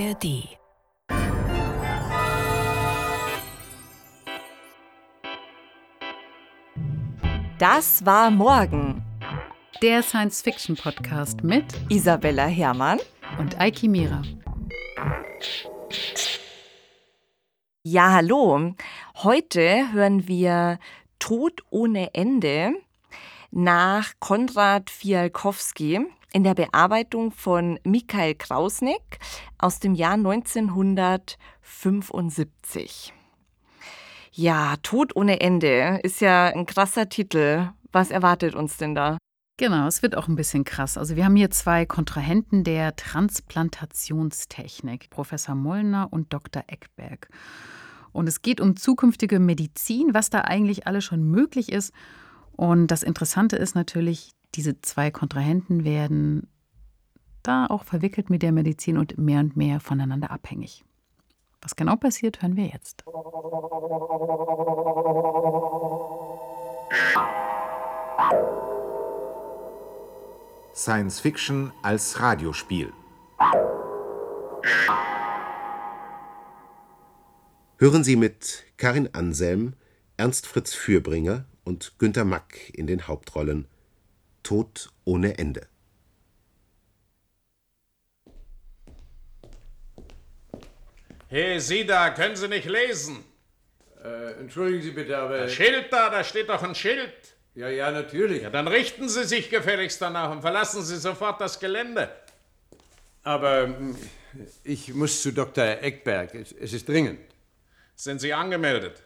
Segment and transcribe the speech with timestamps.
[0.00, 0.48] ARD.
[7.58, 9.02] Das war morgen.
[9.82, 12.98] Der Science-Fiction-Podcast mit Isabella Herrmann
[13.38, 14.22] und Eiki Mira.
[17.82, 18.74] Ja, hallo.
[19.22, 20.78] Heute hören wir
[21.18, 22.72] Tod ohne Ende
[23.50, 29.18] nach Konrad Fialkowski in der Bearbeitung von Mikhail Krausnick
[29.58, 33.12] aus dem Jahr 1975.
[34.32, 37.70] Ja, Tod ohne Ende ist ja ein krasser Titel.
[37.92, 39.18] Was erwartet uns denn da?
[39.56, 40.96] Genau, es wird auch ein bisschen krass.
[40.96, 46.62] Also wir haben hier zwei Kontrahenten der Transplantationstechnik, Professor Mollner und Dr.
[46.66, 47.28] Eckberg.
[48.12, 51.92] Und es geht um zukünftige Medizin, was da eigentlich alles schon möglich ist.
[52.52, 56.48] Und das Interessante ist natürlich, diese zwei Kontrahenten werden
[57.42, 60.84] da auch verwickelt mit der Medizin und mehr und mehr voneinander abhängig.
[61.62, 63.04] Was genau passiert, hören wir jetzt.
[70.74, 72.92] Science Fiction als Radiospiel.
[77.78, 79.74] Hören Sie mit Karin Anselm,
[80.16, 83.66] Ernst Fritz Fürbringer und Günter Mack in den Hauptrollen
[84.50, 85.68] Tod ohne Ende.
[91.28, 93.22] Hey, Sie da, können Sie nicht lesen?
[94.02, 95.38] Äh, entschuldigen Sie bitte, aber.
[95.38, 97.14] Das Schild da, da steht doch ein Schild.
[97.54, 98.42] Ja, ja, natürlich.
[98.42, 102.10] Ja, dann richten Sie sich gefälligst danach und verlassen Sie sofort das Gelände.
[103.22, 103.96] Aber hm,
[104.64, 105.64] ich muss zu Dr.
[105.64, 106.34] Eckberg.
[106.34, 107.20] Es, es ist dringend.
[107.94, 109.00] Sind Sie angemeldet?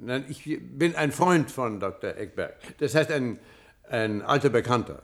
[0.00, 2.16] Nein, ich bin ein Freund von Dr.
[2.16, 2.56] Eckberg.
[2.78, 3.38] Das heißt, ein,
[3.90, 5.02] ein alter Bekannter.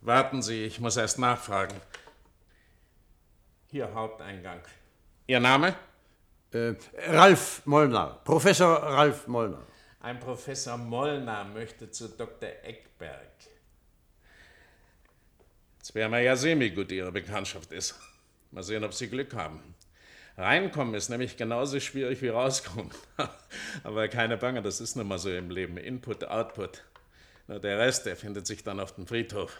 [0.00, 1.76] Warten Sie, ich muss erst nachfragen.
[3.70, 4.60] Hier, Haupteingang.
[5.26, 5.74] Ihr Name?
[6.52, 6.74] Äh,
[7.06, 8.20] Ralf Mollner.
[8.24, 9.62] Professor Ralf Mollner.
[10.00, 12.48] Ein Professor Mollner möchte zu Dr.
[12.62, 13.28] Eckberg.
[15.78, 17.94] Jetzt wäre mir ja semi-gut, Ihre Bekanntschaft ist.
[18.50, 19.74] Mal sehen, ob Sie Glück haben.
[20.38, 22.90] Reinkommen ist nämlich genauso schwierig wie rauskommen.
[23.84, 25.76] Aber keine Bange, das ist nun mal so im Leben.
[25.76, 26.84] Input, Output.
[27.48, 29.56] Nur der Rest, der findet sich dann auf dem Friedhof.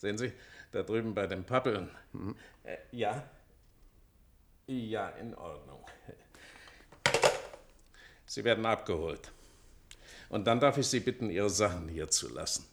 [0.00, 0.32] Sehen Sie,
[0.72, 1.88] da drüben bei den Pappeln.
[2.12, 2.36] Mhm.
[2.64, 3.22] Äh, ja?
[4.66, 5.84] Ja, in Ordnung.
[8.26, 9.32] Sie werden abgeholt.
[10.28, 12.66] Und dann darf ich Sie bitten, Ihre Sachen hier zu lassen.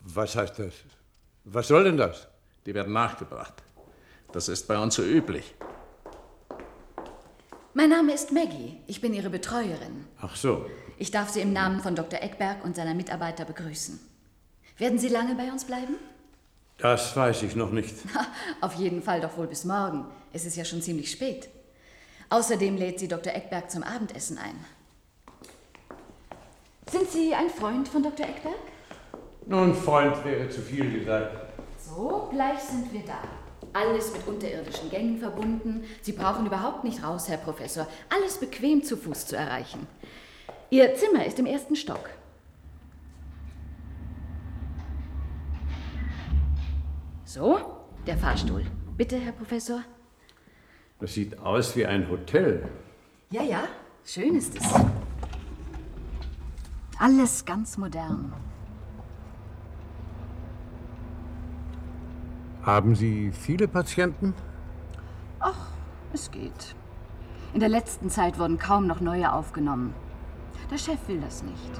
[0.00, 0.74] Was heißt das?
[1.44, 2.28] Was soll denn das?
[2.64, 3.62] Die werden nachgebracht.
[4.32, 5.54] Das ist bei uns so üblich.
[7.74, 8.80] Mein Name ist Maggie.
[8.86, 10.06] Ich bin Ihre Betreuerin.
[10.20, 10.68] Ach so.
[10.98, 12.22] Ich darf Sie im Namen von Dr.
[12.22, 14.00] Eckberg und seiner Mitarbeiter begrüßen.
[14.78, 15.96] Werden Sie lange bei uns bleiben?
[16.78, 17.94] Das weiß ich noch nicht.
[18.60, 20.06] Auf jeden Fall doch wohl bis morgen.
[20.32, 21.48] Es ist ja schon ziemlich spät.
[22.28, 23.32] Außerdem lädt sie Dr.
[23.34, 24.56] Eckberg zum Abendessen ein.
[26.90, 28.26] Sind Sie ein Freund von Dr.
[28.26, 28.54] Eckberg?
[29.46, 31.36] Nun, Freund wäre zu viel gesagt.
[31.78, 33.20] So, gleich sind wir da.
[33.72, 35.84] Alles mit unterirdischen Gängen verbunden.
[36.02, 37.86] Sie brauchen überhaupt nicht raus, Herr Professor.
[38.08, 39.86] Alles bequem zu Fuß zu erreichen.
[40.70, 42.10] Ihr Zimmer ist im ersten Stock.
[47.24, 47.60] So,
[48.06, 48.64] der Fahrstuhl.
[48.96, 49.82] Bitte, Herr Professor.
[50.98, 52.68] Das sieht aus wie ein Hotel.
[53.30, 53.64] Ja, ja,
[54.04, 54.74] schön ist es.
[56.98, 58.32] Alles ganz modern.
[62.62, 64.34] Haben Sie viele Patienten?
[65.38, 65.68] Ach,
[66.12, 66.74] es geht.
[67.54, 69.94] In der letzten Zeit wurden kaum noch neue aufgenommen.
[70.70, 71.70] Der Chef will das nicht.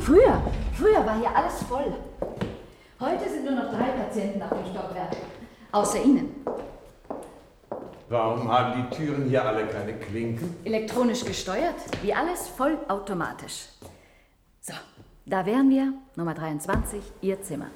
[0.00, 0.42] Früher,
[0.74, 1.94] früher war hier alles voll.
[3.00, 5.16] Heute sind nur noch drei Patienten auf dem Stockwerk.
[5.72, 6.44] Außer Ihnen.
[8.08, 10.54] Warum haben die Türen hier alle keine Klinken?
[10.64, 13.68] Elektronisch gesteuert, wie alles vollautomatisch.
[14.60, 14.74] So,
[15.24, 17.70] da wären wir, Nummer 23, Ihr Zimmer.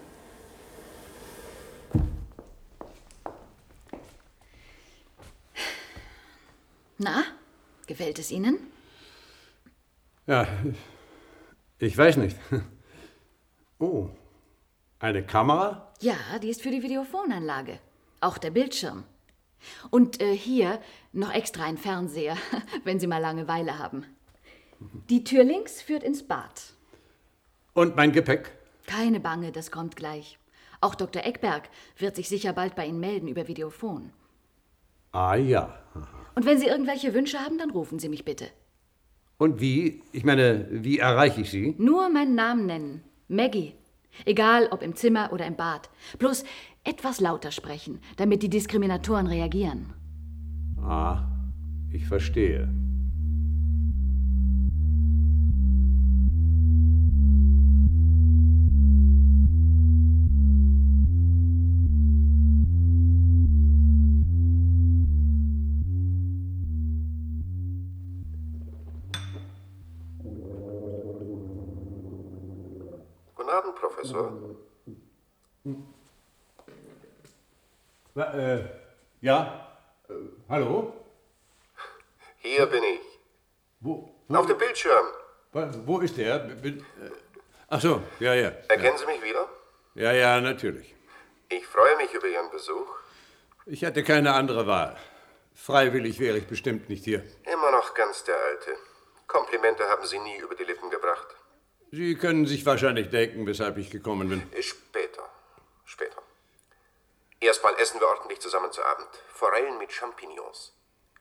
[6.99, 7.25] Na,
[7.87, 8.59] gefällt es Ihnen?
[10.27, 10.47] Ja,
[11.79, 12.37] ich weiß nicht.
[13.79, 14.09] Oh,
[14.99, 15.93] eine Kamera?
[16.01, 17.79] Ja, die ist für die Videofonanlage.
[18.21, 19.05] Auch der Bildschirm.
[19.91, 20.81] Und äh, hier
[21.13, 22.37] noch extra ein Fernseher,
[22.85, 24.07] wenn Sie mal Langeweile haben.
[25.09, 26.75] Die Tür links führt ins Bad.
[27.75, 28.53] Und mein Gepäck?
[28.87, 30.39] Keine Bange, das kommt gleich.
[30.81, 31.25] Auch Dr.
[31.25, 31.69] Eckberg
[31.99, 34.13] wird sich sicher bald bei Ihnen melden über Videofon.
[35.17, 35.75] Ah ja.
[36.35, 38.49] Und wenn Sie irgendwelche Wünsche haben, dann rufen Sie mich bitte.
[39.39, 40.03] Und wie?
[40.13, 41.75] Ich meine, wie erreiche ich Sie?
[41.79, 43.03] Nur meinen Namen nennen.
[43.27, 43.73] Maggie.
[44.27, 45.89] Egal ob im Zimmer oder im Bad.
[46.19, 46.45] Bloß
[46.85, 49.95] etwas lauter sprechen, damit die Diskriminatoren reagieren.
[50.83, 51.25] Ah,
[51.91, 52.69] ich verstehe.
[73.47, 74.33] Guten Abend, Professor.
[78.17, 78.61] Äh,
[79.21, 79.69] ja?
[80.09, 80.13] Äh,
[80.49, 80.93] hallo?
[82.39, 83.01] Hier bin ich.
[83.81, 85.07] Wo, Auf dem Bildschirm.
[85.53, 86.39] wo, wo ist der?
[86.39, 87.11] Bin, äh,
[87.69, 88.53] ach so, ja, ja.
[88.69, 89.47] Erkennen Sie mich wieder?
[89.95, 90.95] Ja, ja, natürlich.
[91.51, 92.89] Ich freue mich über Ihren Besuch.
[93.67, 94.97] Ich hatte keine andere Wahl.
[95.55, 97.23] Freiwillig wäre ich bestimmt nicht hier.
[97.45, 98.71] Immer noch ganz der Alte.
[99.27, 101.27] Komplimente haben Sie nie über die Lippen gebracht.
[101.91, 104.43] Sie können sich wahrscheinlich denken, weshalb ich gekommen bin.
[104.61, 105.06] Später.
[107.41, 109.09] Erstmal essen wir ordentlich zusammen zu Abend.
[109.29, 110.73] Forellen mit Champignons.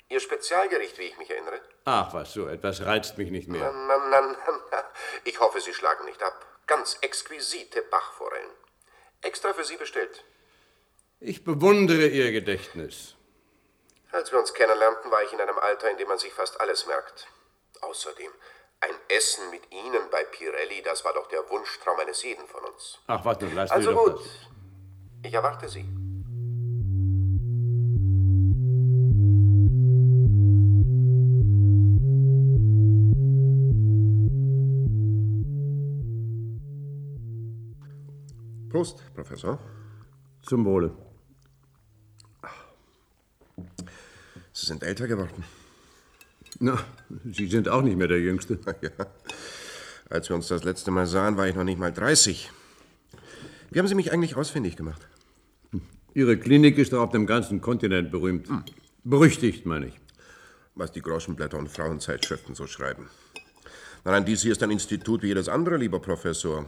[0.08, 1.60] Ihr Spezialgericht, wie ich mich erinnere.
[1.86, 3.72] Ach, was, so etwas reizt mich nicht mehr.
[3.72, 4.84] Na, na, na, na.
[5.24, 6.46] Ich hoffe, Sie schlagen nicht ab.
[6.68, 8.52] Ganz exquisite Bachforellen.
[9.22, 10.24] Extra für Sie bestellt.
[11.20, 13.16] Ich bewundere Ihr Gedächtnis.
[14.12, 16.86] Als wir uns kennenlernten, war ich in einem Alter, in dem man sich fast alles
[16.86, 17.28] merkt.
[17.82, 18.32] Außerdem,
[18.82, 23.00] ein Essen mit Ihnen bei Pirelli, das war doch der Wunschtraum eines jeden von uns.
[23.08, 24.22] Ach, warte, lass Also gut.
[25.24, 25.86] Ich erwarte Sie.
[38.86, 39.60] Prost, Professor.
[40.44, 40.92] Zum Wohle.
[44.54, 45.44] Sie sind älter geworden.
[46.60, 46.78] Na,
[47.32, 48.60] Sie sind auch nicht mehr der Jüngste.
[48.82, 49.08] Ja.
[50.08, 52.52] Als wir uns das letzte Mal sahen, war ich noch nicht mal 30.
[53.72, 55.02] Wie haben Sie mich eigentlich ausfindig gemacht?
[56.14, 58.48] Ihre Klinik ist doch auf dem ganzen Kontinent berühmt.
[59.04, 59.96] Berüchtigt, meine ich.
[60.76, 63.10] Was die Groschenblätter und Frauenzeitschriften so schreiben.
[64.04, 66.68] Nein, dies hier ist ein Institut wie jedes andere, lieber Professor.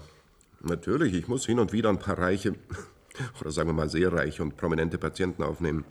[0.62, 2.56] Natürlich, ich muss hin und wieder ein paar reiche,
[3.42, 5.86] oder sagen wir mal sehr reiche und prominente Patienten aufnehmen.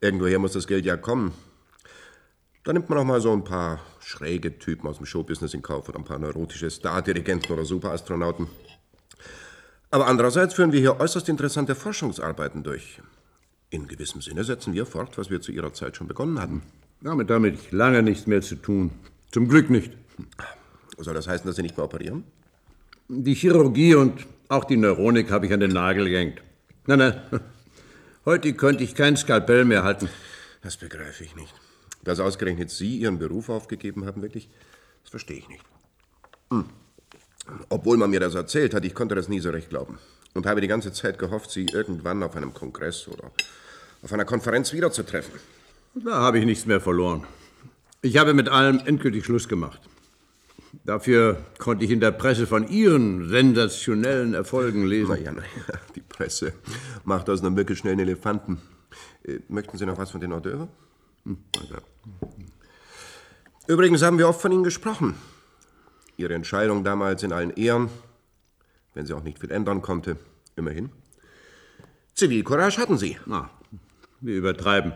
[0.00, 1.32] Irgendwoher muss das Geld ja kommen.
[2.64, 5.88] Da nimmt man auch mal so ein paar schräge Typen aus dem Showbusiness in Kauf
[5.88, 8.48] oder ein paar neurotische Stardirigenten oder Superastronauten.
[9.90, 13.00] Aber andererseits führen wir hier äußerst interessante Forschungsarbeiten durch.
[13.70, 16.62] In gewissem Sinne setzen wir fort, was wir zu Ihrer Zeit schon begonnen hatten.
[17.00, 18.92] Damit damit ich lange nichts mehr zu tun.
[19.32, 19.96] Zum Glück nicht.
[20.98, 22.24] Soll das heißen, dass Sie nicht mehr operieren?
[23.14, 26.40] Die Chirurgie und auch die Neuronik habe ich an den Nagel gehängt.
[26.86, 27.20] Nein, nein.
[28.24, 30.08] Heute könnte ich kein Skalpell mehr halten.
[30.62, 31.52] Das begreife ich nicht.
[32.02, 34.48] Dass ausgerechnet Sie Ihren Beruf aufgegeben haben, wirklich,
[35.02, 35.62] das verstehe ich nicht.
[36.50, 36.64] Hm.
[37.68, 39.98] Obwohl man mir das erzählt hat, ich konnte das nie so recht glauben.
[40.32, 43.30] Und habe die ganze Zeit gehofft, Sie irgendwann auf einem Kongress oder
[44.02, 45.38] auf einer Konferenz wiederzutreffen.
[45.96, 47.26] Da habe ich nichts mehr verloren.
[48.00, 49.82] Ich habe mit allem endgültig Schluss gemacht.
[50.84, 55.10] Dafür konnte ich in der Presse von Ihren sensationellen Erfolgen lesen.
[55.10, 56.54] Naja, naja, die Presse
[57.04, 58.60] macht aus einem wirklich schnellen Elefanten.
[59.24, 60.68] Äh, Möchten Sie noch was von den Hors d'oeuvres?
[61.24, 61.38] Hm.
[63.68, 65.14] Übrigens haben wir oft von Ihnen gesprochen.
[66.16, 67.88] Ihre Entscheidung damals in allen Ehren,
[68.94, 70.16] wenn sie auch nicht viel ändern konnte,
[70.56, 70.90] immerhin.
[72.14, 73.18] Zivilcourage hatten Sie.
[73.26, 73.50] Na,
[74.20, 74.92] wir übertreiben.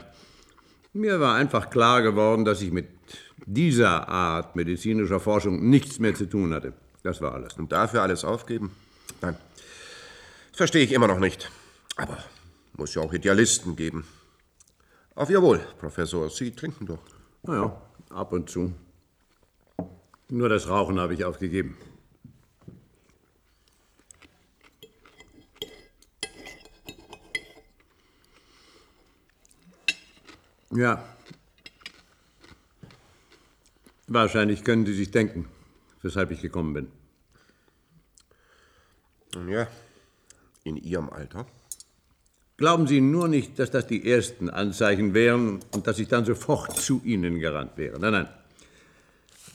[0.93, 2.89] Mir war einfach klar geworden, dass ich mit
[3.45, 6.73] dieser Art medizinischer Forschung nichts mehr zu tun hatte.
[7.03, 7.55] Das war alles.
[7.55, 8.73] Und dafür alles aufgeben?
[9.21, 9.37] Nein.
[10.51, 11.51] Das verstehe ich immer noch nicht.
[11.97, 12.19] Aber
[12.77, 14.05] muss ja auch Idealisten geben.
[15.15, 16.29] Auf Ihr Wohl, Professor.
[16.29, 16.99] Sie trinken doch.
[17.43, 18.73] Naja, ab und zu.
[20.29, 21.77] Nur das Rauchen habe ich aufgegeben.
[30.71, 31.16] Ja.
[34.09, 35.47] Wahrscheinlich können Sie sich denken,
[36.03, 36.89] weshalb ich gekommen bin.
[39.49, 39.67] Ja,
[40.65, 41.47] in Ihrem Alter.
[42.57, 46.77] Glauben Sie nur nicht, dass das die ersten Anzeichen wären und dass ich dann sofort
[46.79, 47.99] zu Ihnen gerannt wäre.
[48.01, 48.29] Nein, nein.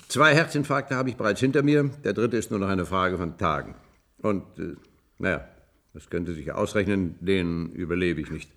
[0.08, 1.89] Zwei Herzinfarkte habe ich bereits hinter mir.
[2.03, 3.75] Der dritte ist nur noch eine Frage von Tagen.
[4.20, 4.75] Und, äh,
[5.17, 5.48] naja,
[5.93, 8.51] das können Sie sich ausrechnen, den überlebe ich nicht.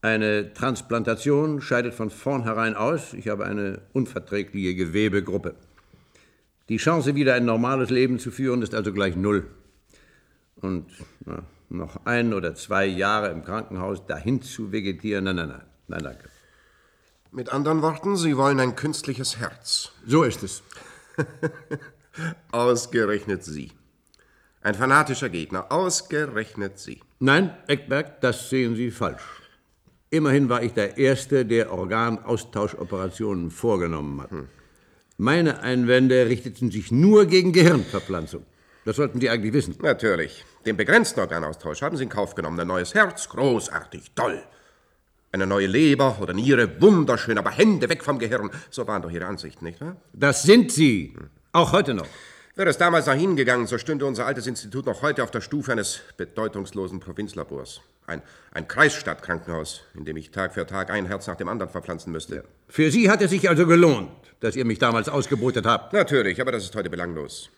[0.00, 3.14] Eine Transplantation scheidet von vornherein aus.
[3.14, 5.56] Ich habe eine unverträgliche Gewebegruppe.
[6.68, 9.46] Die Chance, wieder ein normales Leben zu führen, ist also gleich null.
[10.56, 10.86] Und
[11.24, 16.02] na, noch ein oder zwei Jahre im Krankenhaus dahin zu vegetieren, nein, nein, nein, nein,
[16.02, 16.28] danke.
[17.32, 19.92] Mit anderen Worten, Sie wollen ein künstliches Herz.
[20.06, 20.62] So ist es.
[22.52, 23.72] Ausgerechnet Sie.
[24.62, 27.00] Ein fanatischer Gegner, ausgerechnet Sie.
[27.20, 29.22] Nein, Eckberg, das sehen Sie falsch.
[30.10, 34.30] Immerhin war ich der Erste, der Organaustauschoperationen vorgenommen hat.
[35.18, 38.44] Meine Einwände richteten sich nur gegen Gehirnverpflanzung.
[38.84, 39.74] Das sollten Sie eigentlich wissen.
[39.82, 40.44] Natürlich.
[40.64, 42.58] Den begrenzten Organaustausch haben Sie in Kauf genommen.
[42.58, 44.42] Ein neues Herz, großartig, toll.
[45.30, 48.50] Eine neue Leber oder Niere, wunderschön, aber Hände weg vom Gehirn.
[48.70, 49.96] So waren doch Ihre Ansichten, nicht wahr?
[50.14, 51.14] Das sind Sie.
[51.52, 52.06] Auch heute noch.
[52.58, 55.40] Wäre es damals nach Ihnen gegangen, so stünde unser altes Institut noch heute auf der
[55.40, 57.82] Stufe eines bedeutungslosen Provinzlabors.
[58.08, 58.20] Ein,
[58.52, 62.42] ein Kreisstadtkrankenhaus, in dem ich Tag für Tag ein Herz nach dem anderen verpflanzen müsste.
[62.66, 64.10] Für Sie hat es sich also gelohnt,
[64.40, 65.92] dass ihr mich damals ausgebotet habt.
[65.92, 67.48] Natürlich, aber das ist heute belanglos.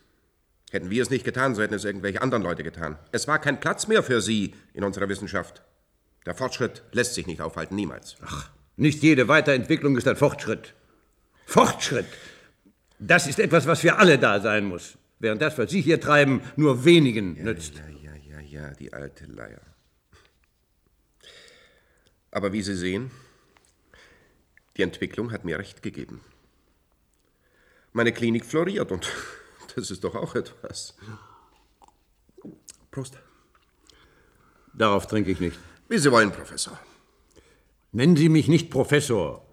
[0.69, 2.99] Hätten wir es nicht getan, so hätten es irgendwelche anderen Leute getan.
[3.11, 5.63] Es war kein Platz mehr für Sie in unserer Wissenschaft.
[6.27, 8.17] Der Fortschritt lässt sich nicht aufhalten, niemals.
[8.23, 10.75] Ach, nicht jede Weiterentwicklung ist ein Fortschritt.
[11.47, 12.05] Fortschritt,
[13.01, 14.97] das ist etwas, was für alle da sein muss.
[15.19, 17.75] Während das, was Sie hier treiben, nur wenigen ja, nützt.
[17.75, 19.61] Ja, ja, ja, ja, die alte Leier.
[22.29, 23.11] Aber wie Sie sehen,
[24.77, 26.21] die Entwicklung hat mir recht gegeben.
[27.91, 29.11] Meine Klinik floriert und
[29.75, 30.95] das ist doch auch etwas.
[32.91, 33.17] Prost.
[34.73, 35.57] Darauf trinke ich nicht.
[35.89, 36.79] Wie Sie wollen, Professor.
[37.91, 39.45] Nennen Sie mich nicht Professor.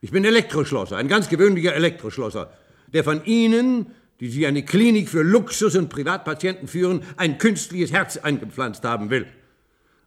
[0.00, 2.52] Ich bin Elektroschlosser, ein ganz gewöhnlicher Elektroschlosser,
[2.92, 8.16] der von Ihnen, die Sie eine Klinik für Luxus- und Privatpatienten führen, ein künstliches Herz
[8.16, 9.26] eingepflanzt haben will.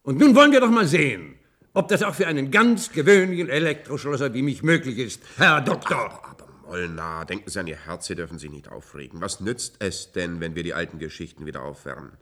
[0.02, 1.34] Und nun wollen wir doch mal sehen,
[1.72, 6.10] ob das auch für einen ganz gewöhnlichen Elektroschlosser wie mich möglich ist, Herr Doktor.
[6.10, 9.20] Aber, aber Molnar, denken Sie an Ihr Herz, Sie dürfen sich nicht aufregen.
[9.20, 12.12] Was nützt es denn, wenn wir die alten Geschichten wieder aufwärmen?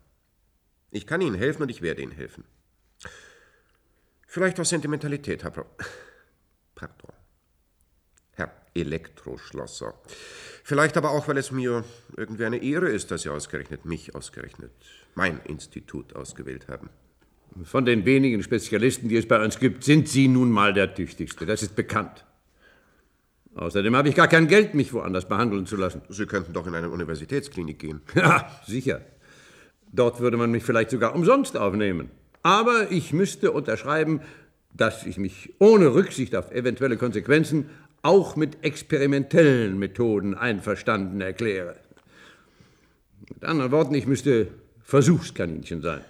[0.91, 2.45] Ich kann Ihnen helfen und ich werde Ihnen helfen.
[4.27, 5.65] Vielleicht aus Sentimentalität, Herr Pro
[6.75, 7.13] Pardon.
[8.33, 9.95] Herr Elektroschlosser.
[10.69, 11.83] Vielleicht aber auch, weil es mir
[12.19, 14.71] irgendwie eine Ehre ist, dass Sie ausgerechnet mich ausgerechnet,
[15.15, 16.91] mein Institut ausgewählt haben.
[17.65, 21.47] Von den wenigen Spezialisten, die es bei uns gibt, sind Sie nun mal der tüchtigste.
[21.47, 22.27] Das ist bekannt.
[23.55, 26.03] Außerdem habe ich gar kein Geld, mich woanders behandeln zu lassen.
[26.11, 28.03] Sie könnten doch in eine Universitätsklinik gehen.
[28.15, 29.01] Ja, sicher.
[29.91, 32.11] Dort würde man mich vielleicht sogar umsonst aufnehmen.
[32.43, 34.21] Aber ich müsste unterschreiben,
[34.75, 37.71] dass ich mich ohne Rücksicht auf eventuelle Konsequenzen
[38.03, 41.77] auch mit experimentellen Methoden einverstanden erkläre.
[43.29, 44.49] Mit anderen Worten, ich müsste
[44.83, 46.05] Versuchskaninchen sein.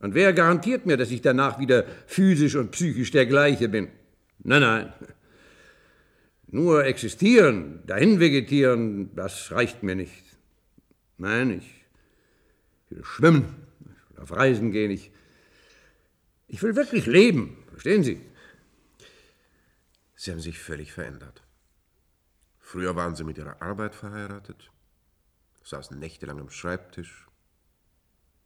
[0.00, 3.88] Und wer garantiert mir, dass ich danach wieder physisch und psychisch der gleiche bin?
[4.42, 4.92] Nein, nein.
[6.48, 10.22] Nur existieren, dahin vegetieren, das reicht mir nicht.
[11.18, 11.84] Nein, ich
[12.90, 15.10] will schwimmen, ich will auf Reisen gehen, ich,
[16.48, 18.20] ich will wirklich leben, verstehen Sie?
[20.24, 21.42] Sie haben sich völlig verändert.
[22.58, 24.70] Früher waren Sie mit Ihrer Arbeit verheiratet,
[25.64, 27.28] saßen nächtelang am Schreibtisch.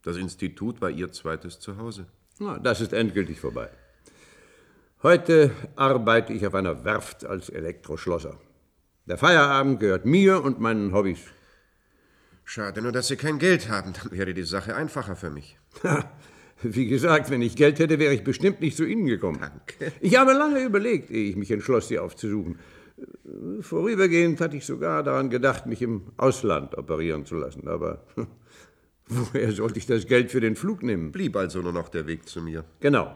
[0.02, 2.08] Das Institut war Ihr zweites Zuhause.
[2.40, 3.70] Na, das ist endgültig vorbei.
[5.04, 8.40] Heute arbeite ich auf einer Werft als Elektroschlosser.
[9.06, 11.20] Der Feierabend gehört mir und meinen Hobbys.
[12.44, 15.56] Schade nur, dass Sie kein Geld haben, dann wäre die Sache einfacher für mich.
[16.62, 19.38] Wie gesagt, wenn ich Geld hätte, wäre ich bestimmt nicht zu Ihnen gekommen.
[19.40, 19.92] Danke.
[20.00, 22.58] Ich habe lange überlegt, ehe ich mich entschloss, Sie aufzusuchen.
[23.60, 27.68] Vorübergehend hatte ich sogar daran gedacht, mich im Ausland operieren zu lassen.
[27.68, 28.04] Aber
[29.06, 31.12] woher sollte ich das Geld für den Flug nehmen?
[31.12, 32.64] Blieb also nur noch der Weg zu mir.
[32.80, 33.14] Genau.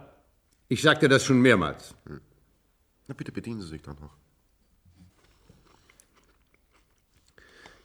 [0.68, 1.94] Ich sagte das schon mehrmals.
[3.08, 4.16] Na bitte bedienen Sie sich doch noch.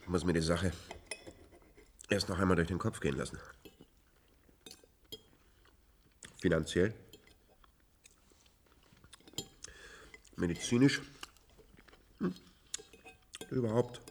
[0.03, 0.71] Ich muss mir die Sache
[2.09, 3.37] erst noch einmal durch den Kopf gehen lassen.
[6.39, 6.93] Finanziell,
[10.35, 11.01] medizinisch,
[12.19, 12.33] hm.
[13.49, 14.01] überhaupt.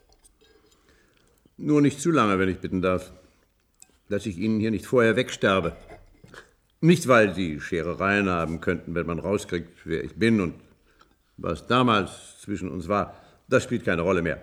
[1.57, 3.13] Nur nicht zu lange, wenn ich bitten darf.
[4.09, 5.77] Dass ich Ihnen hier nicht vorher wegsterbe.
[6.81, 10.55] Nicht, weil Sie Scherereien haben könnten, wenn man rauskriegt, wer ich bin und
[11.37, 13.21] was damals zwischen uns war.
[13.49, 14.41] Das spielt keine Rolle mehr.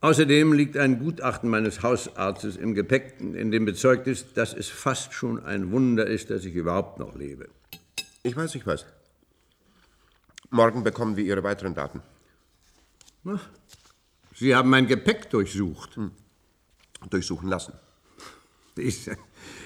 [0.00, 5.14] Außerdem liegt ein Gutachten meines Hausarztes im Gepäck, in dem bezeugt ist, dass es fast
[5.14, 7.48] schon ein Wunder ist, dass ich überhaupt noch lebe.
[8.22, 8.84] Ich weiß, ich weiß.
[10.50, 12.02] Morgen bekommen wir Ihre weiteren Daten.
[14.34, 15.98] Sie haben mein Gepäck durchsucht.
[17.10, 17.72] Durchsuchen lassen.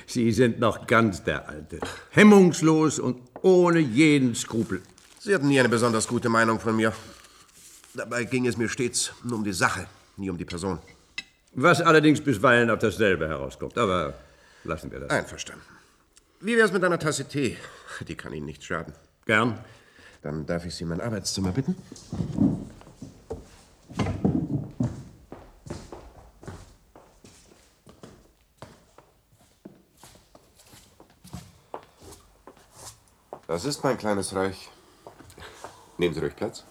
[0.06, 1.80] Sie sind noch ganz der Alte.
[2.10, 4.82] Hemmungslos und ohne jeden Skrupel.
[5.18, 6.92] Sie hatten nie eine besonders gute Meinung von mir.
[7.94, 9.86] Dabei ging es mir stets nur um die Sache,
[10.20, 10.78] nie um die Person.
[11.54, 14.14] Was allerdings bisweilen auf dasselbe herauskommt, aber
[14.62, 15.10] lassen wir das.
[15.10, 15.64] Einverstanden.
[16.40, 17.56] Wie wär's mit einer Tasse Tee?
[18.06, 18.94] Die kann Ihnen nicht schaden.
[19.26, 19.58] Gern.
[20.22, 21.74] Dann darf ich Sie in mein Arbeitszimmer bitten.
[33.46, 34.70] Das ist mein kleines Reich.
[35.98, 36.64] Nehmen Sie ruhig Platz.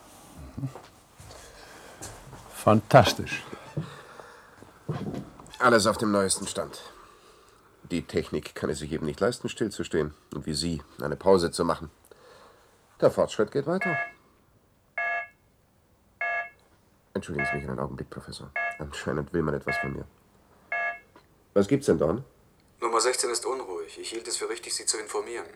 [0.58, 0.70] Mhm.
[2.64, 3.44] Fantastisch.
[5.60, 6.82] Alles auf dem neuesten Stand.
[7.90, 11.64] Die Technik kann es sich eben nicht leisten, stillzustehen und wie Sie eine Pause zu
[11.64, 11.90] machen.
[13.00, 13.96] Der Fortschritt geht weiter.
[17.14, 18.52] Entschuldigen Sie mich einen Augenblick, Professor.
[18.78, 20.06] Anscheinend will man etwas von mir.
[21.54, 22.26] Was gibt's denn, Don?
[22.82, 23.98] Nummer 16 ist unruhig.
[24.00, 25.48] Ich hielt es für richtig, Sie zu informieren.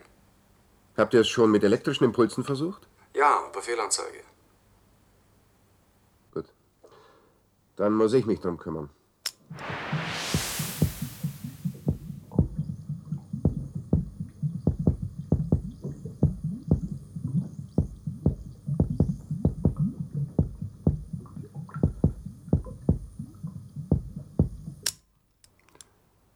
[0.96, 2.88] Habt ihr es schon mit elektrischen Impulsen versucht?
[3.14, 4.18] Ja, Befehlanzeige.
[4.18, 4.33] Gut.
[7.76, 8.88] Dann muss ich mich drum kümmern.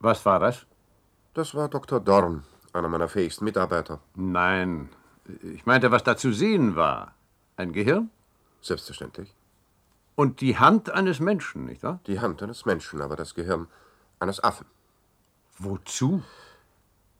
[0.00, 0.64] Was war das?
[1.34, 2.00] Das war Dr.
[2.00, 2.42] Dorn,
[2.72, 4.00] einer meiner fähigsten Mitarbeiter.
[4.14, 4.88] Nein.
[5.42, 7.14] Ich meinte, was da zu sehen war.
[7.56, 8.10] Ein Gehirn?
[8.62, 9.34] Selbstverständlich.
[10.18, 12.00] Und die Hand eines Menschen, nicht wahr?
[12.08, 13.68] Die Hand eines Menschen, aber das Gehirn
[14.18, 14.66] eines Affen.
[15.58, 16.24] Wozu?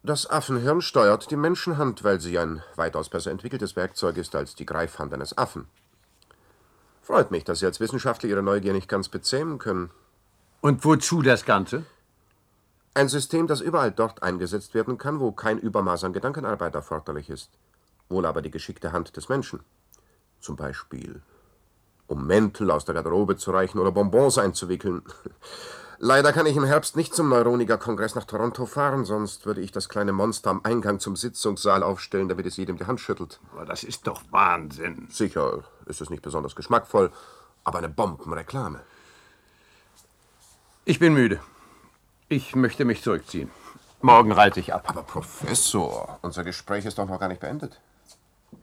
[0.02, 4.67] Das Affenhirn steuert die Menschenhand, weil sie ein weitaus besser entwickeltes Werkzeug ist als die
[4.67, 5.69] Greifhand eines Affen.
[7.00, 9.90] Freut mich, dass Sie als Wissenschaftler Ihre Neugier nicht ganz bezähmen können.
[10.61, 11.87] Und wozu das Ganze?
[12.95, 17.52] Ein System, das überall dort eingesetzt werden kann, wo kein Übermaß an Gedankenarbeit erforderlich ist.
[18.09, 19.61] Wohl aber die geschickte Hand des Menschen.
[20.40, 21.23] Zum Beispiel,
[22.08, 25.02] um Mäntel aus der Garderobe zu reichen oder Bonbons einzuwickeln.
[26.00, 29.88] Leider kann ich im Herbst nicht zum Neuroniker-Kongress nach Toronto fahren, sonst würde ich das
[29.88, 33.40] kleine Monster am Eingang zum Sitzungssaal aufstellen, damit es jedem die Hand schüttelt.
[33.52, 35.08] Aber das ist doch Wahnsinn.
[35.10, 37.10] Sicher ist es nicht besonders geschmackvoll,
[37.64, 38.80] aber eine Bombenreklame.
[40.84, 41.40] Ich bin müde.
[42.28, 43.50] Ich möchte mich zurückziehen.
[44.00, 44.84] Morgen reite ich ab.
[44.86, 47.80] Aber Professor, unser Gespräch ist doch noch gar nicht beendet.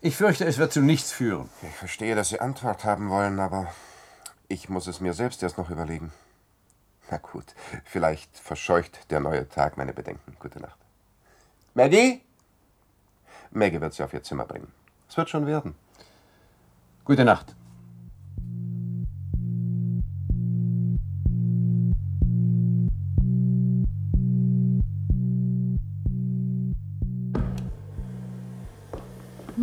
[0.02, 1.50] Ich fürchte, es wird zu nichts führen.
[1.62, 3.74] Ich verstehe, dass Sie Antwort haben wollen, aber
[4.48, 6.12] ich muss es mir selbst erst noch überlegen.
[7.10, 10.36] Na gut, vielleicht verscheucht der neue Tag meine Bedenken.
[10.39, 10.80] Gute Nacht.
[11.74, 12.21] Maggie?
[13.52, 14.71] Maggie wird Sie auf Ihr Zimmer bringen.
[15.08, 15.76] Es wird schon werden.
[17.04, 17.56] Gute Nacht.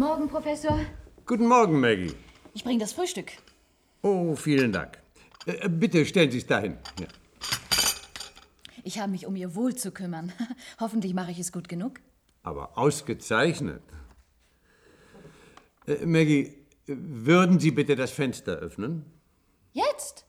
[0.03, 0.81] Morgen, Professor.
[1.27, 2.13] Guten Morgen, Maggie.
[2.55, 3.31] Ich bringe das Frühstück.
[4.03, 4.99] Oh, vielen Dank.
[5.47, 6.77] Äh, bitte stellen Sie es dahin.
[6.99, 7.07] Ja.
[8.83, 10.33] Ich habe mich um Ihr Wohl zu kümmern.
[10.81, 12.01] Hoffentlich mache ich es gut genug.
[12.43, 13.81] Aber ausgezeichnet.
[15.87, 16.53] Äh, Maggie,
[16.87, 19.05] würden Sie bitte das Fenster öffnen?
[19.73, 20.27] Jetzt?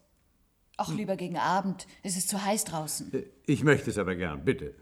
[0.77, 1.87] Ach, lieber gegen Abend.
[2.03, 3.11] Es ist zu heiß draußen.
[3.11, 4.75] Äh, Ich möchte es aber gern, bitte.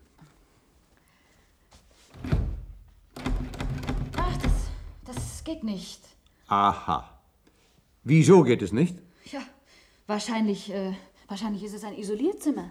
[5.41, 6.01] Das geht nicht.
[6.47, 7.09] Aha.
[8.03, 8.95] Wieso geht es nicht?
[9.31, 9.41] Ja,
[10.05, 10.93] wahrscheinlich, äh,
[11.27, 12.69] wahrscheinlich ist es ein Isolierzimmer.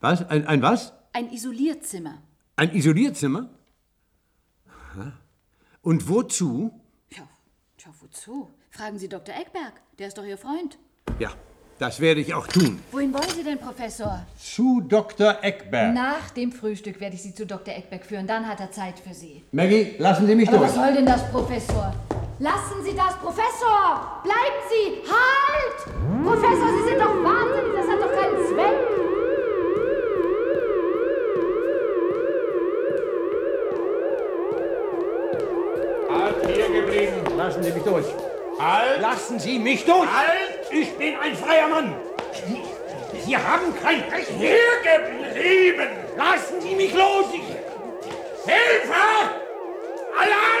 [0.00, 0.22] Was?
[0.28, 0.92] Ein, ein was?
[1.12, 2.22] Ein Isolierzimmer.
[2.54, 3.48] Ein Isolierzimmer?
[4.68, 5.12] Aha.
[5.82, 6.80] Und wozu?
[7.10, 7.28] Tja,
[7.76, 8.48] tja, wozu?
[8.70, 9.34] Fragen Sie Dr.
[9.34, 9.80] Eckberg.
[9.98, 10.78] Der ist doch Ihr Freund.
[11.18, 11.32] Ja,
[11.78, 12.80] das werde ich auch tun.
[12.92, 14.26] Wohin wollen Sie denn, Professor?
[14.38, 15.36] Zu Dr.
[15.42, 15.94] Eckberg.
[15.94, 17.74] Nach dem Frühstück werde ich Sie zu Dr.
[17.74, 18.26] Eckberg führen.
[18.26, 19.44] Dann hat er Zeit für Sie.
[19.52, 20.70] Maggie, lassen Sie mich Aber durch.
[20.70, 21.94] was soll denn das, Professor?
[22.40, 24.20] Lassen Sie das, Professor!
[24.22, 25.02] Bleiben Sie!
[25.10, 26.24] Halt!
[26.24, 27.72] Professor, Sie sind doch wahnsinnig!
[27.74, 28.78] Das hat doch keinen Zweck!
[36.10, 37.36] Halt hier geblieben.
[37.36, 38.06] Lassen Sie mich durch.
[38.58, 39.00] Halt!
[39.00, 40.08] Lassen Sie mich durch.
[40.08, 40.57] Halt!
[40.70, 41.94] Ich bin ein freier Mann!
[43.24, 44.28] Sie haben kein Recht!
[44.38, 45.88] Hier geblieben!
[46.16, 47.26] Lassen Sie mich los!
[47.32, 47.40] Ich...
[48.44, 48.94] Hilfe!
[50.18, 50.58] Alarm!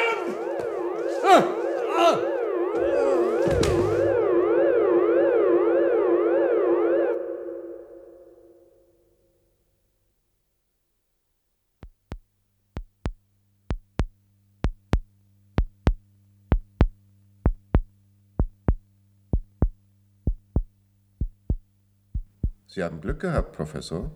[22.68, 24.10] Sie haben Glück gehabt, Professor.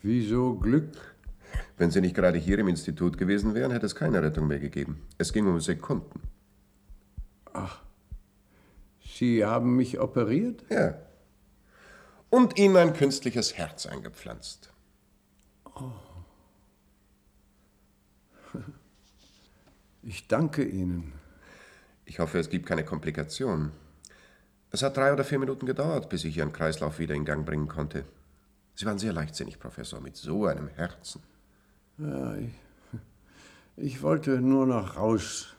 [0.00, 1.16] Wieso Glück?
[1.76, 5.02] Wenn Sie nicht gerade hier im Institut gewesen wären, hätte es keine Rettung mehr gegeben.
[5.18, 6.20] Es ging um Sekunden.
[9.02, 10.64] Sie haben mich operiert?
[10.70, 10.94] Ja.
[12.30, 14.72] Und Ihnen ein künstliches Herz eingepflanzt.
[20.02, 21.12] Ich danke Ihnen.
[22.06, 23.70] Ich hoffe, es gibt keine Komplikationen.
[24.70, 27.68] Es hat drei oder vier Minuten gedauert, bis ich Ihren Kreislauf wieder in Gang bringen
[27.68, 28.04] konnte.
[28.74, 31.22] Sie waren sehr leichtsinnig, Professor, mit so einem Herzen.
[31.98, 32.52] Ja, ich,
[33.82, 35.54] Ich wollte nur noch raus.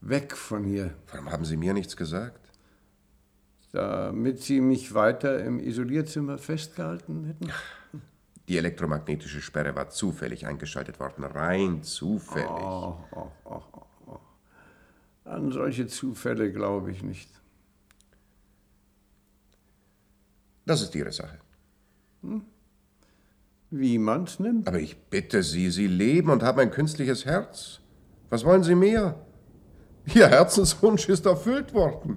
[0.00, 0.94] Weg von hier.
[1.10, 2.38] Warum haben Sie mir nichts gesagt?
[3.72, 7.52] Damit Sie mich weiter im Isolierzimmer festgehalten hätten?
[8.48, 11.24] Die elektromagnetische Sperre war zufällig eingeschaltet worden.
[11.24, 12.48] Rein zufällig.
[12.48, 14.18] Oh, oh, oh, oh, oh.
[15.24, 17.28] An solche Zufälle glaube ich nicht.
[20.64, 21.38] Das ist Ihre Sache.
[22.22, 22.42] Hm?
[23.70, 24.68] Wie man's nimmt.
[24.68, 27.80] Aber ich bitte Sie, Sie leben und haben ein künstliches Herz.
[28.30, 29.24] Was wollen Sie mehr?
[30.14, 32.16] Ihr Herzenswunsch ist erfüllt worden.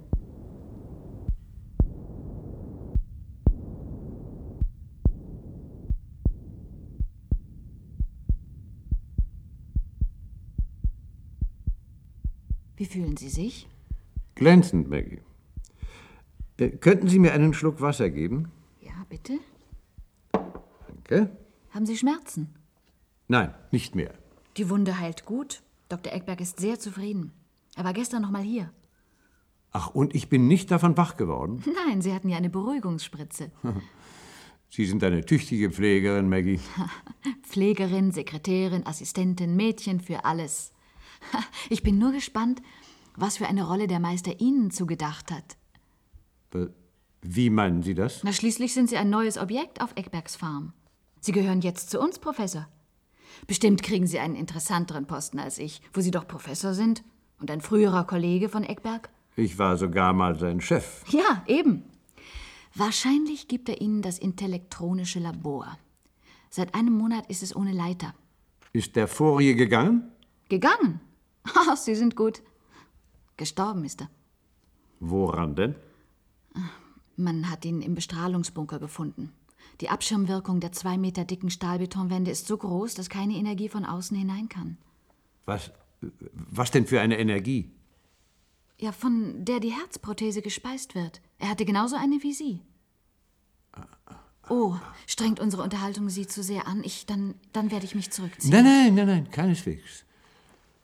[12.77, 13.67] Wie fühlen Sie sich?
[14.35, 15.24] Glänzend, Maggie.
[16.57, 18.51] Äh, könnten Sie mir einen Schluck Wasser geben?
[18.81, 19.39] Ja, bitte.
[20.87, 21.35] Danke.
[21.71, 22.53] Haben Sie Schmerzen?
[23.27, 24.13] Nein, nicht mehr.
[24.57, 25.61] Die Wunde heilt gut.
[25.89, 26.13] Dr.
[26.13, 27.31] Eckberg ist sehr zufrieden.
[27.75, 28.71] Er war gestern noch mal hier.
[29.71, 31.61] Ach, und ich bin nicht davon wach geworden?
[31.87, 33.51] Nein, Sie hatten ja eine Beruhigungsspritze.
[34.69, 36.59] Sie sind eine tüchtige Pflegerin, Maggie.
[37.43, 40.71] Pflegerin, Sekretärin, Assistentin, Mädchen für alles.
[41.69, 42.61] Ich bin nur gespannt,
[43.15, 45.57] was für eine Rolle der Meister Ihnen zugedacht hat.
[47.21, 48.21] Wie meinen Sie das?
[48.23, 50.73] Na, schließlich sind Sie ein neues Objekt auf Eckbergs Farm.
[51.19, 52.67] Sie gehören jetzt zu uns, Professor.
[53.47, 57.03] Bestimmt kriegen Sie einen interessanteren Posten als ich, wo Sie doch Professor sind
[57.39, 59.09] und ein früherer Kollege von Eckberg.
[59.35, 61.03] Ich war sogar mal sein Chef.
[61.09, 61.83] Ja, eben.
[62.75, 65.77] Wahrscheinlich gibt er Ihnen das intellektronische Labor.
[66.49, 68.13] Seit einem Monat ist es ohne Leiter.
[68.71, 70.11] Ist der vorige gegangen?
[70.49, 70.99] Gegangen?
[71.43, 72.41] Ach, Sie sind gut.
[73.37, 74.09] Gestorben ist er.
[74.99, 75.75] Woran denn?
[77.17, 79.31] Man hat ihn im Bestrahlungsbunker gefunden.
[79.81, 84.15] Die Abschirmwirkung der zwei Meter dicken Stahlbetonwände ist so groß, dass keine Energie von außen
[84.15, 84.77] hinein kann.
[85.45, 85.71] Was,
[86.33, 87.71] was denn für eine Energie?
[88.77, 91.21] Ja, von der die Herzprothese gespeist wird.
[91.39, 92.61] Er hatte genauso eine wie Sie.
[94.49, 94.75] Oh,
[95.07, 96.83] strengt unsere Unterhaltung Sie zu sehr an?
[96.83, 98.51] Ich, dann, dann werde ich mich zurückziehen.
[98.53, 100.05] Nein, nein, nein, nein, keineswegs.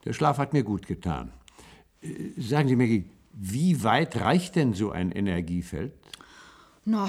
[0.03, 1.31] Der Schlaf hat mir gut getan.
[2.01, 5.93] Äh, sagen Sie, Maggie, wie weit reicht denn so ein Energiefeld?
[6.85, 7.07] No,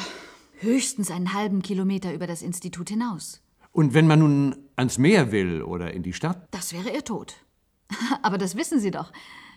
[0.59, 3.41] höchstens einen halben Kilometer über das Institut hinaus.
[3.73, 6.49] Und wenn man nun ans Meer will oder in die Stadt?
[6.51, 7.35] Das wäre Ihr Tod.
[8.23, 9.13] Aber das wissen Sie doch.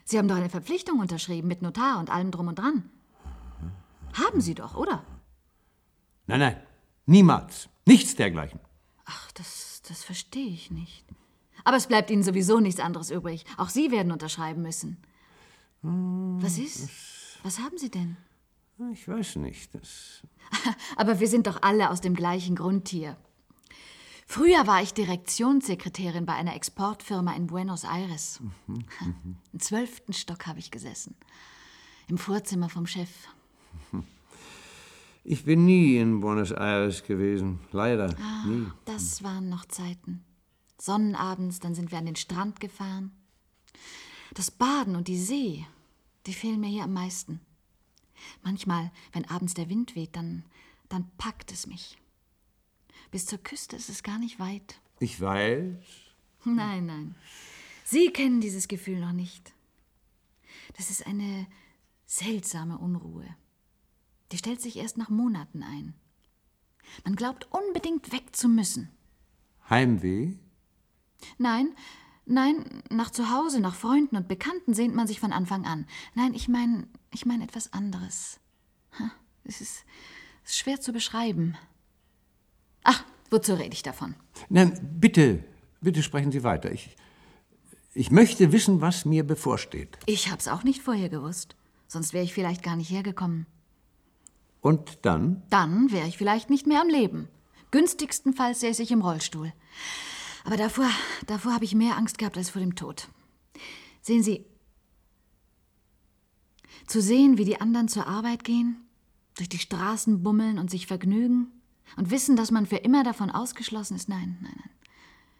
[0.06, 2.89] Sie haben doch eine Verpflichtung unterschrieben mit Notar und allem drum und dran.
[4.13, 5.04] Haben Sie doch, oder?
[6.28, 6.58] Nein, nein,
[7.06, 7.69] niemals.
[7.86, 8.60] Nichts dergleichen.
[9.06, 11.06] Ach, das, das verstehe ich nicht.
[11.63, 13.45] Aber es bleibt Ihnen sowieso nichts anderes übrig.
[13.58, 14.97] Auch Sie werden unterschreiben müssen.
[16.41, 16.89] Was ist?
[17.43, 18.17] Was haben Sie denn?
[18.91, 19.73] Ich weiß nicht.
[19.73, 20.21] Das
[20.95, 23.17] Aber wir sind doch alle aus dem gleichen Grund hier.
[24.27, 28.39] Früher war ich Direktionssekretärin bei einer Exportfirma in Buenos Aires.
[29.53, 31.15] Im zwölften Stock habe ich gesessen.
[32.07, 33.09] Im Vorzimmer vom Chef.
[35.27, 37.57] Ich bin nie in Buenos Aires gewesen.
[37.71, 38.15] Leider.
[38.21, 38.67] Ah, nie.
[38.85, 40.23] Das waren noch Zeiten.
[40.79, 43.11] Sonnenabends, dann sind wir an den Strand gefahren.
[44.35, 45.65] Das Baden und die See,
[46.25, 47.39] die fehlen mir hier am meisten.
[48.43, 50.43] Manchmal, wenn abends der Wind weht, dann,
[50.89, 51.97] dann packt es mich.
[53.11, 54.79] Bis zur Küste ist es gar nicht weit.
[54.99, 55.75] Ich weiß.
[56.45, 57.15] Nein, nein.
[57.83, 59.53] Sie kennen dieses Gefühl noch nicht.
[60.77, 61.47] Das ist eine
[62.05, 63.27] seltsame Unruhe.
[64.31, 65.93] Die stellt sich erst nach Monaten ein.
[67.03, 68.89] Man glaubt unbedingt weg zu müssen.
[69.69, 70.33] Heimweh?
[71.38, 71.75] Nein,
[72.25, 75.85] nein, nach zu Hause, nach Freunden und Bekannten sehnt man sich von Anfang an.
[76.13, 78.39] Nein, ich meine, ich meine etwas anderes.
[79.43, 79.85] Es ist,
[80.43, 81.55] ist schwer zu beschreiben.
[82.83, 84.15] Ach, wozu rede ich davon?
[84.49, 85.43] Nein, bitte,
[85.81, 86.71] bitte sprechen Sie weiter.
[86.71, 86.95] Ich,
[87.93, 89.97] ich möchte wissen, was mir bevorsteht.
[90.05, 91.55] Ich hab's auch nicht vorher gewusst.
[91.88, 93.45] Sonst wäre ich vielleicht gar nicht hergekommen.
[94.61, 95.43] Und dann?
[95.49, 97.27] Dann wäre ich vielleicht nicht mehr am Leben.
[97.69, 99.53] Günstigstenfalls säße ich im Rollstuhl.
[100.45, 100.89] Aber davor,
[101.25, 103.10] davor habe ich mehr Angst gehabt als vor dem Tod.
[104.01, 104.45] Sehen Sie,
[106.86, 108.77] zu sehen, wie die anderen zur Arbeit gehen,
[109.38, 111.47] durch die Straßen bummeln und sich vergnügen
[111.97, 114.69] und wissen, dass man für immer davon ausgeschlossen ist, nein, nein, nein.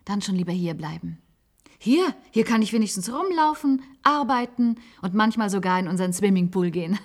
[0.06, 1.20] Dann schon lieber hier bleiben.
[1.78, 6.98] Hier, hier kann ich wenigstens rumlaufen, arbeiten und manchmal sogar in unseren Swimmingpool gehen.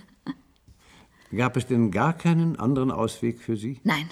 [1.37, 3.81] Gab es denn gar keinen anderen Ausweg für Sie?
[3.85, 4.09] Nein.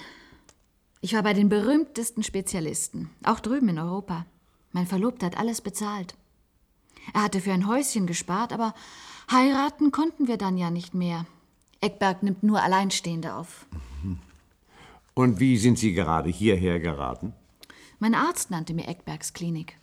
[1.01, 4.25] Ich war bei den berühmtesten Spezialisten, auch drüben in Europa.
[4.73, 6.15] Mein Verlobter hat alles bezahlt.
[7.13, 8.73] Er hatte für ein Häuschen gespart, aber
[9.31, 11.25] heiraten konnten wir dann ja nicht mehr.
[11.79, 13.65] Eckberg nimmt nur Alleinstehende auf.
[15.13, 17.33] Und wie sind Sie gerade hierher geraten?
[17.99, 19.77] Mein Arzt nannte mir Eckbergs Klinik.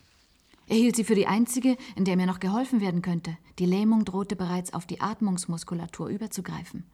[0.69, 3.37] Er hielt sie für die einzige, in der mir noch geholfen werden könnte.
[3.59, 6.85] Die Lähmung drohte bereits auf die Atmungsmuskulatur überzugreifen.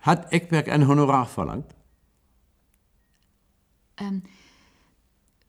[0.00, 1.66] Hat Eckberg ein Honorar verlangt?
[3.98, 4.22] Ähm,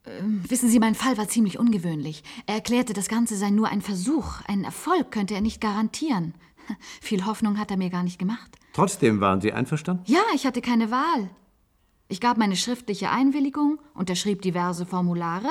[0.06, 2.22] ähm, wissen Sie, mein Fall war ziemlich ungewöhnlich.
[2.46, 4.42] Er erklärte, das Ganze sei nur ein Versuch.
[4.46, 6.34] Einen Erfolg könnte er nicht garantieren.
[7.00, 8.58] Viel Hoffnung hat er mir gar nicht gemacht.
[8.72, 10.04] Trotzdem waren Sie einverstanden?
[10.06, 11.30] Ja, ich hatte keine Wahl.
[12.08, 15.48] Ich gab meine schriftliche Einwilligung, unterschrieb diverse Formulare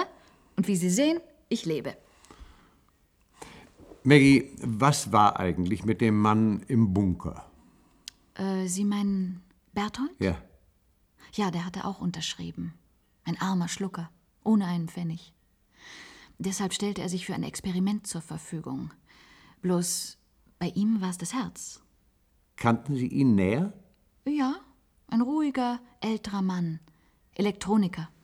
[0.56, 1.96] und wie Sie sehen, ich lebe.
[4.04, 7.46] Maggie, was war eigentlich mit dem Mann im Bunker?
[8.36, 9.42] Äh, Sie meinen
[9.74, 10.12] Berthold?
[10.20, 10.38] Ja.
[11.34, 12.74] Ja, der hatte auch unterschrieben.
[13.26, 14.10] Ein armer Schlucker,
[14.44, 15.34] ohne einen Pfennig.
[16.38, 18.92] Deshalb stellte er sich für ein Experiment zur Verfügung.
[19.62, 20.18] Bloß
[20.60, 21.82] bei ihm war es das Herz.
[22.56, 23.74] Kannten Sie ihn näher?
[24.26, 24.56] Ja,
[25.08, 26.80] ein ruhiger, älterer Mann.
[27.36, 28.10] Elektroniker.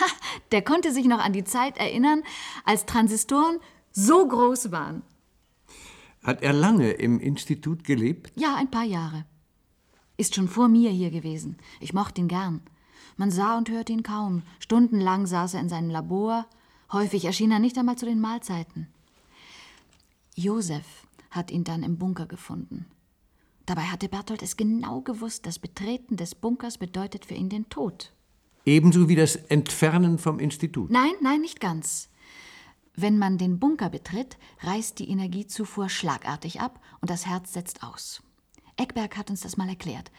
[0.00, 0.06] Ha,
[0.52, 2.22] der konnte sich noch an die Zeit erinnern,
[2.64, 3.58] als Transistoren
[3.90, 5.02] so groß waren.
[6.22, 8.32] Hat er lange im Institut gelebt?
[8.36, 9.26] Ja, ein paar Jahre.
[10.16, 11.58] Ist schon vor mir hier gewesen.
[11.80, 12.62] Ich mochte ihn gern.
[13.16, 14.42] Man sah und hörte ihn kaum.
[14.58, 16.46] Stundenlang saß er in seinem Labor.
[16.92, 18.88] Häufig erschien er nicht einmal zu den Mahlzeiten.
[20.34, 22.86] Josef hat ihn dann im Bunker gefunden.
[23.66, 28.12] Dabei hatte Berthold es genau gewusst, das Betreten des Bunkers bedeutet für ihn den Tod.
[28.66, 30.90] Ebenso wie das Entfernen vom Institut.
[30.90, 32.08] Nein, nein, nicht ganz.
[32.96, 38.22] Wenn man den Bunker betritt, reißt die Energiezufuhr schlagartig ab und das Herz setzt aus.
[38.76, 40.10] Eckberg hat uns das mal erklärt.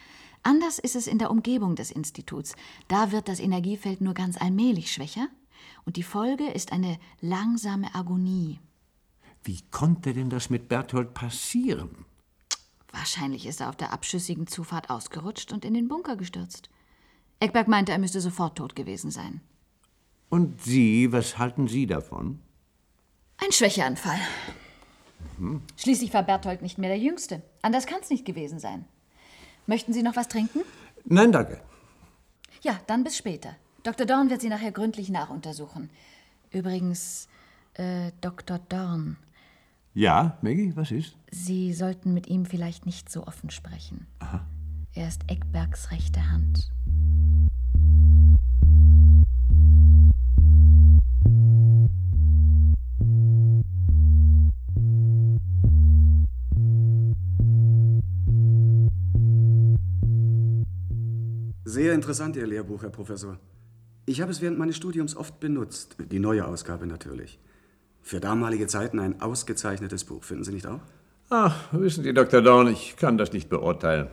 [0.45, 2.55] Anders ist es in der Umgebung des Instituts.
[2.87, 5.27] Da wird das Energiefeld nur ganz allmählich schwächer
[5.85, 8.59] und die Folge ist eine langsame Agonie.
[9.43, 12.05] Wie konnte denn das mit Berthold passieren?
[12.91, 16.69] Wahrscheinlich ist er auf der abschüssigen Zufahrt ausgerutscht und in den Bunker gestürzt.
[17.39, 19.41] Eckberg meinte, er müsste sofort tot gewesen sein.
[20.29, 22.39] Und Sie, was halten Sie davon?
[23.37, 24.19] Ein Schwächeanfall.
[25.39, 25.63] Mhm.
[25.75, 27.41] Schließlich war Berthold nicht mehr der Jüngste.
[27.63, 28.85] Anders kann es nicht gewesen sein.
[29.67, 30.59] Möchten Sie noch was trinken?
[31.05, 31.59] Nein, danke.
[32.61, 33.55] Ja, dann bis später.
[33.83, 34.05] Dr.
[34.05, 35.89] Dorn wird Sie nachher gründlich nachuntersuchen.
[36.51, 37.27] Übrigens,
[37.73, 38.59] äh, Dr.
[38.69, 39.17] Dorn,
[39.93, 41.15] Ja, Maggie, was ist?
[41.31, 44.07] Sie sollten mit ihm vielleicht nicht so offen sprechen.
[44.93, 46.69] Er ist Eckbergs rechte Hand.
[61.75, 63.37] Sehr interessant, Ihr Lehrbuch, Herr Professor.
[64.05, 65.97] Ich habe es während meines Studiums oft benutzt.
[65.99, 67.37] Die neue Ausgabe natürlich.
[68.01, 70.79] Für damalige Zeiten ein ausgezeichnetes Buch, finden Sie nicht auch?
[71.29, 72.41] Ach, wissen Sie, Dr.
[72.41, 74.07] Dorn, ich kann das nicht beurteilen.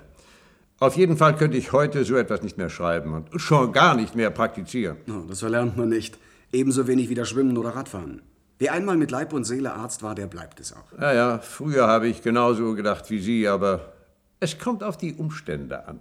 [0.80, 4.16] Auf jeden Fall könnte ich heute so etwas nicht mehr schreiben und schon gar nicht
[4.16, 4.96] mehr praktizieren.
[5.08, 6.18] Oh, das verlernt man nicht.
[6.50, 8.22] Ebenso wenig wie das Schwimmen oder Radfahren.
[8.58, 10.98] Wer einmal mit Leib und Seele Arzt war, der bleibt es auch.
[11.00, 13.92] Ja, ja, früher habe ich genauso gedacht wie Sie, aber
[14.40, 16.00] es kommt auf die Umstände an.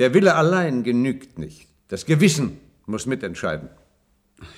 [0.00, 1.68] Der Wille allein genügt nicht.
[1.88, 3.68] Das Gewissen muss mitentscheiden.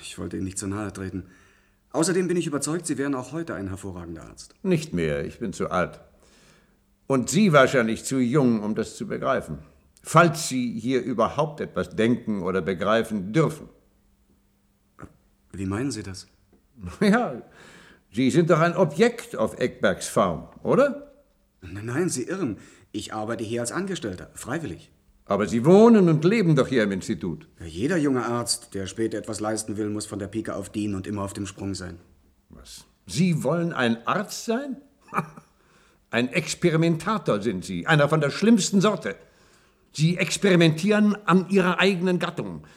[0.01, 1.25] Ich wollte Ihnen nicht zu nahe treten.
[1.91, 4.55] Außerdem bin ich überzeugt, Sie wären auch heute ein hervorragender Arzt.
[4.63, 5.99] Nicht mehr, ich bin zu alt.
[7.07, 9.57] Und Sie wahrscheinlich zu jung, um das zu begreifen.
[10.01, 13.67] Falls Sie hier überhaupt etwas denken oder begreifen dürfen.
[15.51, 16.27] Wie meinen Sie das?
[17.01, 17.41] Ja,
[18.13, 21.11] Sie sind doch ein Objekt auf Eckbergs Farm, oder?
[21.61, 22.59] Nein, nein, Sie irren.
[22.93, 24.89] Ich arbeite hier als Angestellter, freiwillig.
[25.25, 27.47] Aber Sie wohnen und leben doch hier im Institut.
[27.65, 31.07] Jeder junge Arzt, der später etwas leisten will, muss von der Pike auf dienen und
[31.07, 31.97] immer auf dem Sprung sein.
[32.49, 32.85] Was?
[33.07, 34.77] Sie wollen ein Arzt sein?
[36.09, 39.15] Ein Experimentator sind Sie, einer von der schlimmsten Sorte.
[39.93, 42.67] Sie experimentieren an Ihrer eigenen Gattung,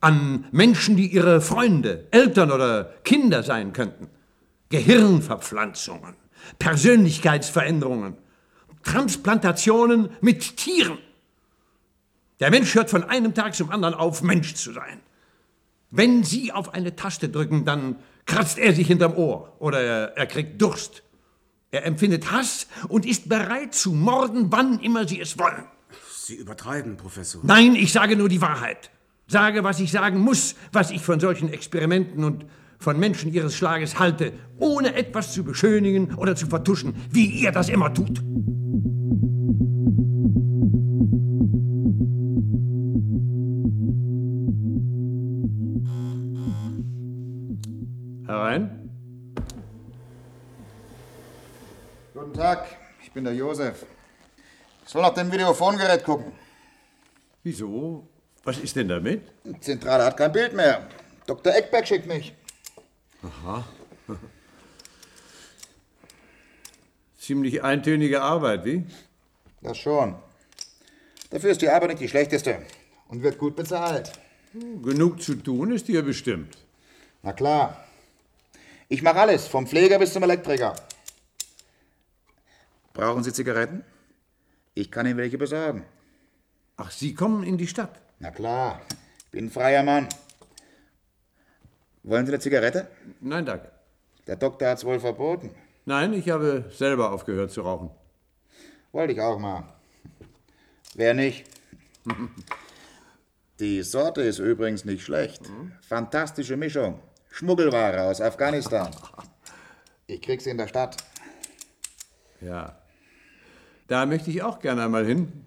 [0.00, 4.08] an Menschen, die Ihre Freunde, Eltern oder Kinder sein könnten.
[4.68, 6.14] Gehirnverpflanzungen,
[6.60, 8.16] Persönlichkeitsveränderungen,
[8.84, 10.98] Transplantationen mit Tieren.
[12.44, 15.00] Der Mensch hört von einem Tag zum anderen auf, Mensch zu sein.
[15.90, 20.26] Wenn Sie auf eine Taste drücken, dann kratzt er sich hinterm Ohr oder er, er
[20.26, 21.04] kriegt Durst.
[21.70, 25.64] Er empfindet Hass und ist bereit zu morden, wann immer Sie es wollen.
[26.12, 27.40] Sie übertreiben, Professor.
[27.42, 28.90] Nein, ich sage nur die Wahrheit.
[29.26, 32.44] Sage, was ich sagen muss, was ich von solchen Experimenten und
[32.78, 37.70] von Menschen Ihres Schlages halte, ohne etwas zu beschönigen oder zu vertuschen, wie ihr das
[37.70, 38.20] immer tut.
[52.34, 52.66] Guten Tag,
[53.00, 53.86] ich bin der Josef.
[54.84, 56.32] Ich soll nach dem Videofongerät gucken.
[57.44, 58.08] Wieso?
[58.42, 59.22] Was ist denn damit?
[59.44, 60.84] Die Zentrale hat kein Bild mehr.
[61.28, 61.54] Dr.
[61.54, 62.34] Eckberg schickt mich.
[63.22, 63.64] Aha.
[67.20, 68.84] Ziemlich eintönige Arbeit, wie?
[69.62, 70.16] Das schon.
[71.30, 72.62] Dafür ist die Arbeit nicht die schlechteste
[73.06, 74.10] und wird gut bezahlt.
[74.82, 76.58] Genug zu tun ist hier bestimmt.
[77.22, 77.84] Na klar.
[78.88, 80.74] Ich mache alles, vom Pfleger bis zum Elektriker.
[82.94, 83.84] Brauchen Sie Zigaretten?
[84.72, 85.84] Ich kann Ihnen welche besorgen.
[86.76, 88.00] Ach, Sie kommen in die Stadt?
[88.20, 88.80] Na klar,
[89.18, 90.08] ich bin ein freier Mann.
[92.04, 92.88] Wollen Sie eine Zigarette?
[93.20, 93.70] Nein, danke.
[94.28, 95.50] Der Doktor hat's wohl verboten.
[95.84, 97.90] Nein, ich habe selber aufgehört zu rauchen.
[98.92, 99.64] Wollte ich auch mal.
[100.94, 101.44] Wer nicht?
[103.58, 105.50] Die Sorte ist übrigens nicht schlecht.
[105.82, 107.00] Fantastische Mischung.
[107.30, 108.90] Schmuggelware aus Afghanistan.
[110.06, 110.98] Ich krieg sie in der Stadt.
[112.42, 112.76] Ja.
[113.86, 115.44] Da möchte ich auch gerne einmal hin.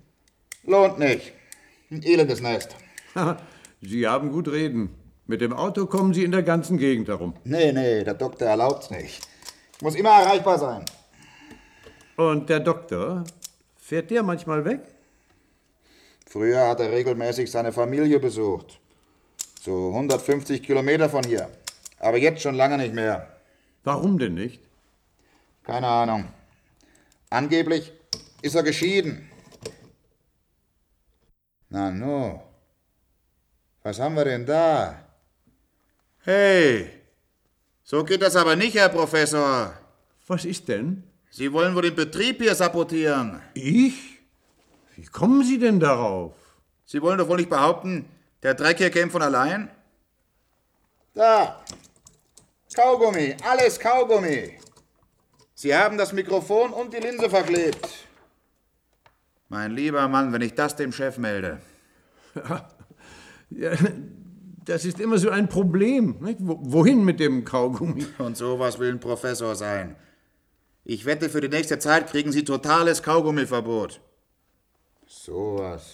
[0.63, 1.33] Lohnt nicht.
[1.89, 2.75] Ein elendes Nest.
[3.81, 4.89] Sie haben gut reden.
[5.25, 7.33] Mit dem Auto kommen Sie in der ganzen Gegend herum.
[7.43, 9.21] Nee, nee, der Doktor erlaubt's nicht.
[9.75, 10.85] Ich muss immer erreichbar sein.
[12.15, 13.23] Und der Doktor?
[13.77, 14.81] Fährt der manchmal weg?
[16.25, 18.79] Früher hat er regelmäßig seine Familie besucht.
[19.61, 21.49] So 150 Kilometer von hier.
[21.99, 23.27] Aber jetzt schon lange nicht mehr.
[23.83, 24.61] Warum denn nicht?
[25.63, 26.25] Keine Ahnung.
[27.29, 27.93] Angeblich
[28.41, 29.29] ist er geschieden.
[31.69, 32.43] Na no.
[33.83, 35.03] Was haben wir denn da?
[36.23, 36.89] Hey,
[37.83, 39.73] so geht das aber nicht, Herr Professor.
[40.27, 41.03] Was ist denn?
[41.29, 43.41] Sie wollen wohl den Betrieb hier sabotieren.
[43.53, 44.19] Ich?
[44.95, 46.33] Wie kommen Sie denn darauf?
[46.85, 48.09] Sie wollen doch wohl nicht behaupten,
[48.43, 49.69] der Dreck hier käme von allein?
[51.13, 51.63] Da.
[52.73, 54.59] Kaugummi, alles Kaugummi.
[55.53, 58.06] Sie haben das Mikrofon und die Linse verklebt.
[59.49, 61.59] Mein lieber Mann, wenn ich das dem Chef melde.
[63.49, 63.71] Ja,
[64.65, 66.17] das ist immer so ein Problem.
[66.19, 66.39] Nicht?
[66.41, 68.05] Wo- Wohin mit dem Kaugummi?
[68.17, 69.95] Und sowas will ein Professor sein.
[70.83, 74.01] Ich wette, für die nächste Zeit kriegen Sie totales Kaugummiverbot.
[75.07, 75.89] Sowas.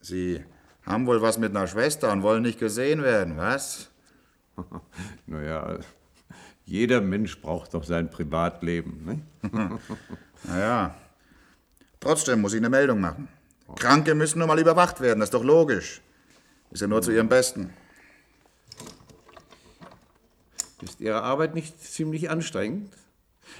[0.00, 0.42] Sie
[0.84, 3.88] haben wohl was mit einer Schwester und wollen nicht gesehen werden, was?
[5.26, 5.78] Naja,
[6.64, 9.04] jeder Mensch braucht doch sein Privatleben.
[9.04, 9.54] Nicht?
[10.42, 10.96] Naja.
[12.00, 13.28] Trotzdem muss ich eine Meldung machen.
[13.76, 16.00] Kranke müssen nun mal überwacht werden, das ist doch logisch.
[16.70, 17.72] Ist ja nur zu ihrem Besten.
[20.82, 22.94] Ist Ihre Arbeit nicht ziemlich anstrengend?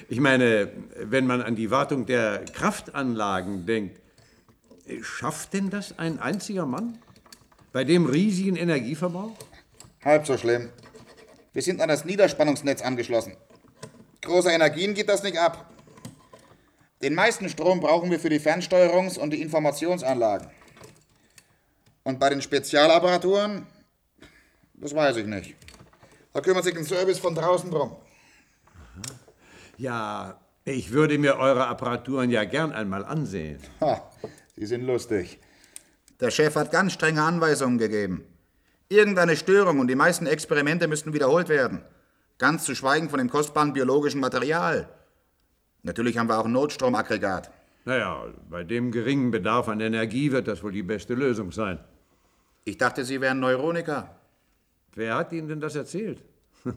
[0.09, 4.01] Ich meine, wenn man an die Wartung der Kraftanlagen denkt,
[4.87, 6.99] äh, schafft denn das ein einziger Mann?
[7.73, 9.37] Bei dem riesigen Energieverbrauch?
[10.03, 10.71] Halb so schlimm.
[11.53, 13.37] Wir sind an das Niederspannungsnetz angeschlossen.
[14.23, 15.71] Große Energien geht das nicht ab.
[17.03, 20.49] Den meisten Strom brauchen wir für die Fernsteuerungs- und die Informationsanlagen.
[22.03, 23.67] Und bei den Spezialapparaturen,
[24.75, 25.55] das weiß ich nicht.
[26.33, 27.97] Da kümmert sich ein Service von draußen drum.
[29.79, 33.61] Ja, ich würde mir eure Apparaturen ja gern einmal ansehen.
[33.81, 34.11] Ha,
[34.57, 35.39] Sie sind lustig.
[36.21, 38.27] Der Chef hat ganz strenge Anweisungen gegeben.
[38.91, 41.83] Irgendeine Störung und die meisten Experimente müssten wiederholt werden.
[42.37, 44.89] Ganz zu schweigen von dem kostbaren biologischen Material.
[45.83, 47.51] Natürlich haben wir auch ein Notstromaggregat.
[47.85, 51.79] Naja, bei dem geringen Bedarf an Energie wird das wohl die beste Lösung sein.
[52.65, 54.15] Ich dachte, Sie wären Neuroniker.
[54.95, 56.23] Wer hat Ihnen denn das erzählt?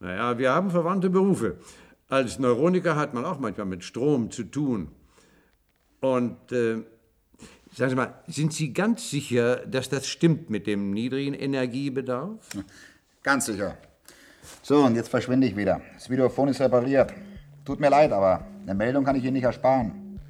[0.00, 1.56] naja, wir haben verwandte Berufe.
[2.08, 4.92] Als Neuroniker hat man auch manchmal mit Strom zu tun.
[6.00, 6.82] Und äh,
[7.74, 12.38] sagen Sie mal, sind Sie ganz sicher, dass das stimmt mit dem niedrigen Energiebedarf?
[13.22, 13.78] Ganz sicher.
[14.62, 15.80] So, und jetzt verschwinde ich wieder.
[15.94, 17.12] Das Videophon ist repariert.
[17.64, 20.20] Tut mir leid, aber eine Meldung kann ich Ihnen nicht ersparen.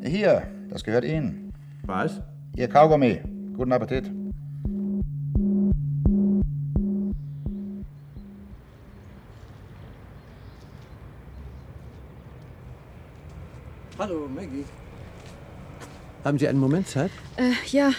[0.00, 1.52] Hier, das gehört Ihnen.
[1.82, 2.20] Was?
[2.54, 3.20] Ihr Kaugummi.
[3.56, 4.08] Guten Appetit.
[13.98, 14.64] Hallo, Maggie.
[16.26, 17.12] Haben Sie einen Moment Zeit?
[17.36, 17.92] Äh, ja,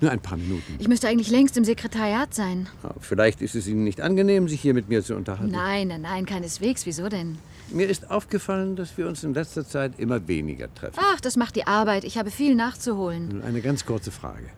[0.00, 0.74] Nur ein paar Minuten.
[0.80, 2.68] ich müsste eigentlich längst im Sekretariat sein.
[2.98, 5.52] Vielleicht ist es Ihnen nicht angenehm, sich hier mit mir zu unterhalten.
[5.52, 6.84] Nein, nein, nein, keineswegs.
[6.84, 7.38] Wieso denn?
[7.70, 10.98] Mir ist aufgefallen, dass wir uns in letzter Zeit immer weniger treffen.
[11.00, 12.02] Ach, das macht die Arbeit.
[12.02, 13.28] Ich habe viel nachzuholen.
[13.28, 14.50] Nun eine ganz kurze Frage.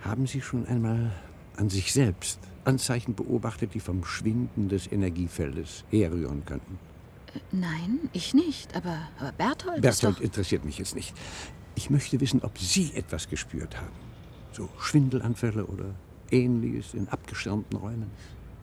[0.00, 1.12] Haben Sie schon einmal
[1.58, 6.78] an sich selbst Anzeichen beobachtet, die vom Schwinden des Energiefeldes herrühren könnten?
[7.34, 8.74] Äh, Nein, ich nicht.
[8.74, 11.12] Aber, aber Berthold, Berthold interessiert mich jetzt nicht.
[11.74, 13.92] Ich möchte wissen, ob Sie etwas gespürt haben.
[14.52, 15.94] So Schwindelanfälle oder
[16.30, 18.10] ähnliches in abgeschirmten Räumen.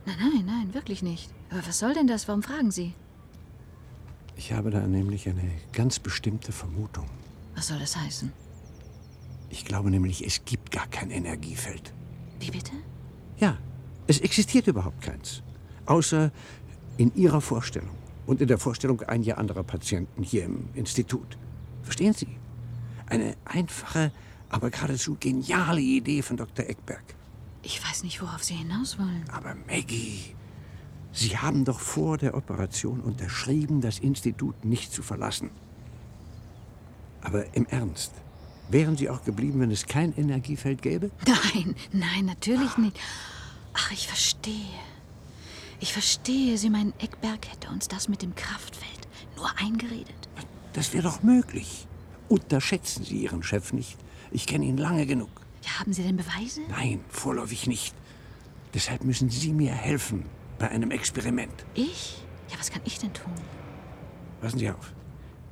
[0.05, 1.29] Nein, nein, nein, wirklich nicht.
[1.49, 2.27] Aber was soll denn das?
[2.27, 2.93] Warum fragen Sie?
[4.35, 7.05] Ich habe da nämlich eine ganz bestimmte Vermutung.
[7.55, 8.31] Was soll das heißen?
[9.49, 11.93] Ich glaube nämlich, es gibt gar kein Energiefeld.
[12.39, 12.71] Wie bitte?
[13.37, 13.57] Ja,
[14.07, 15.43] Es existiert überhaupt keins.
[15.85, 16.31] Außer
[16.97, 17.95] in Ihrer Vorstellung
[18.25, 21.37] und in der Vorstellung einiger anderer Patienten hier im Institut.
[21.83, 22.27] Verstehen Sie?
[23.09, 24.11] Eine einfache,
[24.49, 26.65] aber geradezu geniale Idee von Dr.
[26.65, 27.03] Eckberg.
[27.61, 29.25] Ich weiß nicht, worauf Sie hinaus wollen.
[29.31, 30.35] Aber Maggie,
[31.11, 35.49] Sie haben doch vor der Operation unterschrieben, das Institut nicht zu verlassen.
[37.21, 38.13] Aber im Ernst,
[38.69, 41.11] wären Sie auch geblieben, wenn es kein Energiefeld gäbe?
[41.27, 42.97] Nein, nein, natürlich nicht.
[43.73, 44.53] Ach, ich verstehe.
[45.79, 46.57] Ich verstehe.
[46.57, 50.29] Sie meinen, Eckberg hätte uns das mit dem Kraftfeld nur eingeredet.
[50.73, 51.87] Das wäre doch möglich.
[52.29, 53.97] Unterschätzen Sie Ihren Chef nicht.
[54.31, 55.29] Ich kenne ihn lange genug.
[55.63, 56.61] Ja, haben Sie denn Beweise?
[56.69, 57.95] Nein, vorläufig nicht.
[58.73, 60.25] Deshalb müssen Sie mir helfen
[60.59, 61.65] bei einem Experiment.
[61.73, 62.23] Ich?
[62.49, 63.33] Ja, was kann ich denn tun?
[64.41, 64.93] Passen Sie auf.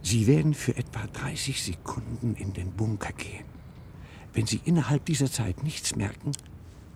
[0.03, 3.45] Sie werden für etwa 30 Sekunden in den Bunker gehen.
[4.33, 6.31] Wenn Sie innerhalb dieser Zeit nichts merken,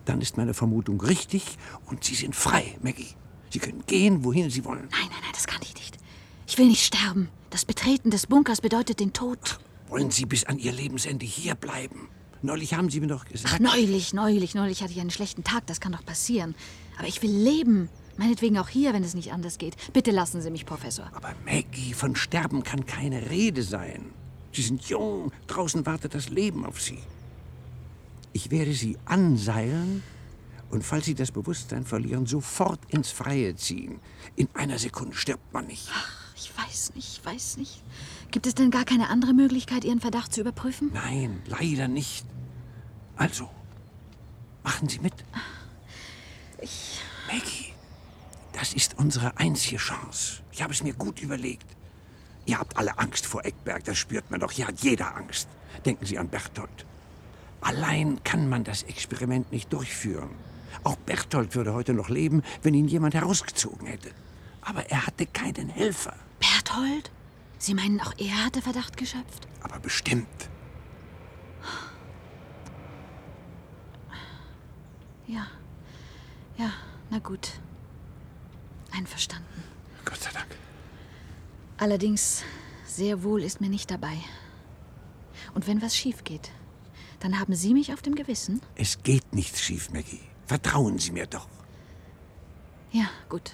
[0.04, 3.14] dann ist meine Vermutung richtig und Sie sind frei, Maggie.
[3.50, 4.88] Sie können gehen, wohin Sie wollen.
[4.92, 5.98] Nein, nein, nein, das kann ich nicht.
[6.46, 7.28] Ich will nicht sterben.
[7.50, 9.58] Das Betreten des Bunkers bedeutet den Tod.
[9.92, 12.08] Wollen Sie bis an Ihr Lebensende hier bleiben?
[12.40, 13.54] Neulich haben Sie mir doch gesagt.
[13.54, 15.66] Ach, neulich, neulich, neulich hatte ich einen schlechten Tag.
[15.66, 16.54] Das kann doch passieren.
[16.96, 17.90] Aber ich will leben.
[18.16, 19.76] Meinetwegen auch hier, wenn es nicht anders geht.
[19.92, 21.10] Bitte lassen Sie mich, Professor.
[21.12, 24.14] Aber Maggie, von Sterben kann keine Rede sein.
[24.50, 25.30] Sie sind jung.
[25.46, 27.00] Draußen wartet das Leben auf Sie.
[28.32, 30.02] Ich werde Sie anseilen
[30.70, 34.00] und falls Sie das Bewusstsein verlieren, sofort ins Freie ziehen.
[34.36, 35.86] In einer Sekunde stirbt man nicht.
[35.92, 37.82] Ach, ich weiß nicht, ich weiß nicht.
[38.30, 40.90] Gibt es denn gar keine andere Möglichkeit, Ihren Verdacht zu überprüfen?
[40.92, 42.26] Nein, leider nicht.
[43.16, 43.48] Also,
[44.62, 45.14] machen Sie mit.
[46.60, 47.00] Ich.
[47.30, 47.72] Maggie,
[48.52, 50.42] das ist unsere einzige Chance.
[50.50, 51.66] Ich habe es mir gut überlegt.
[52.46, 54.50] Ihr habt alle Angst vor Eckberg, das spürt man doch.
[54.50, 55.48] Hier hat jeder Angst.
[55.86, 56.86] Denken Sie an Berthold.
[57.60, 60.30] Allein kann man das Experiment nicht durchführen.
[60.82, 64.10] Auch Berthold würde heute noch leben, wenn ihn jemand herausgezogen hätte.
[64.62, 66.16] Aber er hatte keinen Helfer.
[66.38, 67.10] Berthold?
[67.58, 69.46] Sie meinen, auch er hatte Verdacht geschöpft?
[69.60, 70.26] Aber bestimmt.
[75.26, 75.46] Ja.
[76.58, 76.72] Ja,
[77.10, 77.52] na gut.
[78.90, 79.62] Einverstanden.
[80.04, 80.48] Gott sei Dank.
[81.78, 82.44] Allerdings,
[82.86, 84.16] sehr wohl ist mir nicht dabei.
[85.54, 86.50] Und wenn was schief geht,
[87.20, 88.60] dann haben Sie mich auf dem Gewissen?
[88.74, 90.20] Es geht nichts schief, Maggie.
[90.46, 91.48] Vertrauen Sie mir doch.
[92.90, 93.52] Ja, gut.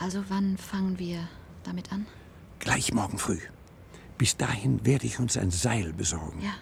[0.00, 1.28] Also wann fangen wir
[1.62, 2.06] damit an?
[2.58, 3.38] Gleich morgen früh.
[4.16, 6.40] Bis dahin werde ich uns ein Seil besorgen.
[6.40, 6.54] Ja.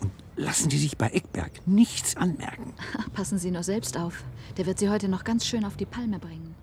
[0.00, 2.72] Und lassen Sie sich bei Eckberg nichts anmerken.
[3.12, 4.24] Passen Sie nur selbst auf.
[4.56, 6.54] Der wird Sie heute noch ganz schön auf die Palme bringen.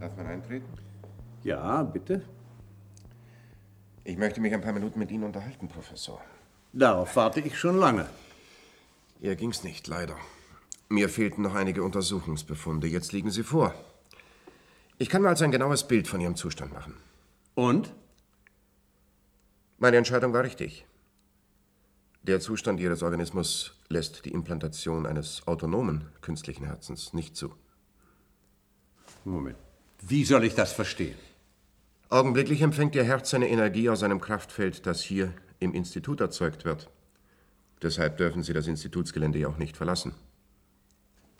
[0.00, 0.66] Darf man eintreten?
[1.44, 2.22] Ja, bitte.
[4.02, 6.20] Ich möchte mich ein paar Minuten mit Ihnen unterhalten, Professor.
[6.72, 8.06] Darauf warte ich schon lange.
[9.20, 10.16] Ihr ging's nicht, leider.
[10.88, 12.86] Mir fehlten noch einige Untersuchungsbefunde.
[12.86, 13.74] Jetzt liegen sie vor.
[14.98, 16.94] Ich kann mir also ein genaues Bild von Ihrem Zustand machen.
[17.54, 17.92] Und?
[19.78, 20.86] Meine Entscheidung war richtig.
[22.22, 27.54] Der Zustand Ihres Organismus lässt die Implantation eines autonomen künstlichen Herzens nicht zu.
[29.24, 29.58] Moment.
[30.02, 31.16] Wie soll ich das verstehen?
[32.08, 36.88] Augenblicklich empfängt Ihr Herz seine Energie aus einem Kraftfeld, das hier im Institut erzeugt wird.
[37.82, 40.14] Deshalb dürfen Sie das Institutsgelände ja auch nicht verlassen.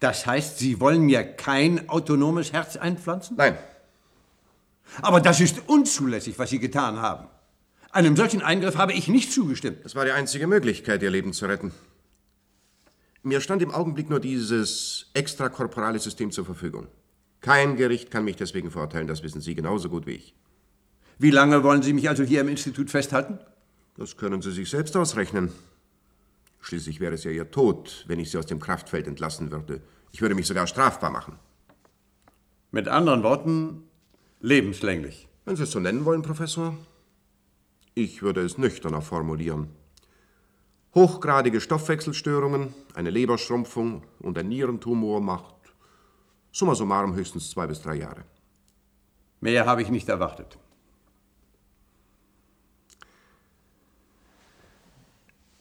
[0.01, 3.37] Das heißt, Sie wollen mir kein autonomes Herz einpflanzen?
[3.37, 3.57] Nein.
[5.01, 7.29] Aber das ist unzulässig, was Sie getan haben.
[7.91, 9.79] Einem solchen Eingriff habe ich nicht zugestimmt.
[9.85, 11.73] Das war die einzige Möglichkeit, Ihr Leben zu retten.
[13.23, 16.89] Mir stand im Augenblick nur dieses extrakorporale System zur Verfügung.
[17.41, 20.35] Kein Gericht kann mich deswegen verurteilen, das wissen Sie genauso gut wie ich.
[21.19, 23.39] Wie lange wollen Sie mich also hier im Institut festhalten?
[23.97, 25.51] Das können Sie sich selbst ausrechnen.
[26.61, 29.83] Schließlich wäre es ja Ihr Tod, wenn ich Sie aus dem Kraftfeld entlassen würde.
[30.13, 31.39] Ich würde mich sogar strafbar machen.
[32.71, 33.85] Mit anderen Worten,
[34.41, 35.29] lebenslänglich.
[35.45, 36.77] Wenn Sie es so nennen wollen, Professor.
[37.95, 39.69] Ich würde es nüchterner formulieren.
[40.95, 45.57] Hochgradige Stoffwechselstörungen, eine Leberschrumpfung und ein Nierentumor macht
[46.57, 48.25] summa summarum höchstens zwei bis drei Jahre.
[49.41, 50.59] Mehr habe ich nicht erwartet.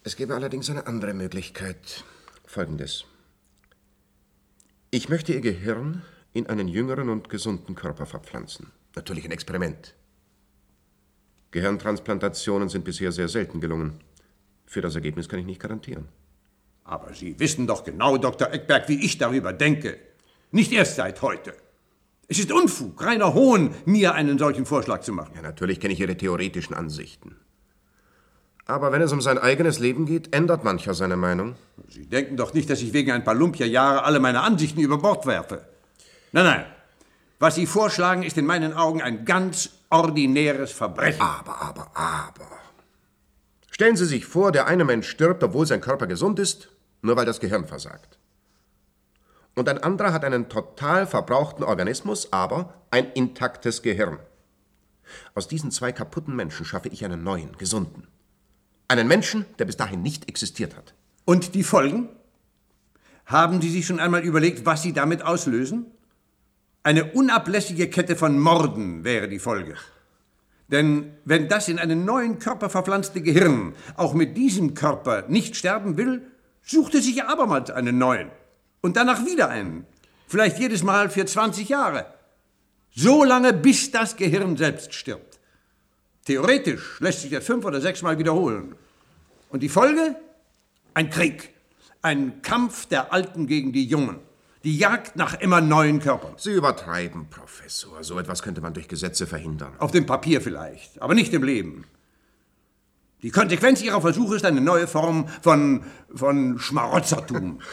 [0.07, 2.03] Es gäbe allerdings eine andere Möglichkeit.
[2.45, 3.05] Folgendes.
[4.91, 8.71] Ich möchte Ihr Gehirn in einen jüngeren und gesunden Körper verpflanzen.
[8.95, 9.95] Natürlich ein Experiment.
[11.49, 13.99] Gehirntransplantationen sind bisher sehr selten gelungen.
[14.67, 16.07] Für das Ergebnis kann ich nicht garantieren.
[16.83, 18.53] Aber Sie wissen doch genau, Dr.
[18.53, 19.97] Eckberg, wie ich darüber denke.
[20.51, 21.55] Nicht erst seit heute.
[22.27, 25.31] Es ist Unfug, reiner Hohn, mir einen solchen Vorschlag zu machen.
[25.33, 27.37] Ja, natürlich kenne ich Ihre theoretischen Ansichten.
[28.67, 31.55] Aber wenn es um sein eigenes Leben geht, ändert mancher seine Meinung.
[31.87, 35.25] Sie denken doch nicht, dass ich wegen ein paar Lumpia-Jahre alle meine Ansichten über Bord
[35.27, 35.65] werfe.
[36.31, 36.65] Nein, nein.
[37.37, 41.21] Was Sie vorschlagen, ist in meinen Augen ein ganz ordinäres Verbrechen.
[41.21, 42.47] Aber, aber, aber.
[43.69, 46.69] Stellen Sie sich vor, der eine Mensch stirbt, obwohl sein Körper gesund ist,
[47.01, 48.17] nur weil das Gehirn versagt.
[49.53, 54.17] Und ein anderer hat einen total verbrauchten Organismus, aber ein intaktes Gehirn.
[55.35, 58.07] Aus diesen zwei kaputten Menschen schaffe ich einen neuen, gesunden.
[58.87, 60.93] Einen Menschen, der bis dahin nicht existiert hat.
[61.25, 62.09] Und die Folgen?
[63.25, 65.87] Haben Sie sich schon einmal überlegt, was Sie damit auslösen?
[66.83, 69.75] Eine unablässige Kette von Morden wäre die Folge.
[70.67, 75.97] Denn wenn das in einen neuen Körper verpflanzte Gehirn auch mit diesem Körper nicht sterben
[75.97, 76.21] will,
[76.61, 78.29] sucht es sich abermals einen neuen.
[78.81, 79.85] Und danach wieder einen.
[80.27, 82.05] Vielleicht jedes Mal für 20 Jahre.
[82.91, 85.34] So lange, bis das Gehirn selbst stirbt.
[86.25, 88.75] Theoretisch lässt sich das fünf oder sechs Mal wiederholen.
[89.49, 90.15] Und die Folge?
[90.95, 91.53] Ein Krieg.
[92.01, 94.19] Ein Kampf der Alten gegen die Jungen.
[94.63, 96.33] Die Jagd nach immer neuen Körpern.
[96.37, 98.03] Sie übertreiben, Professor.
[98.03, 99.73] So etwas könnte man durch Gesetze verhindern.
[99.77, 101.85] Auf dem Papier vielleicht, aber nicht im Leben.
[103.21, 107.59] Die Konsequenz Ihrer Versuche ist eine neue Form von, von Schmarotzertum.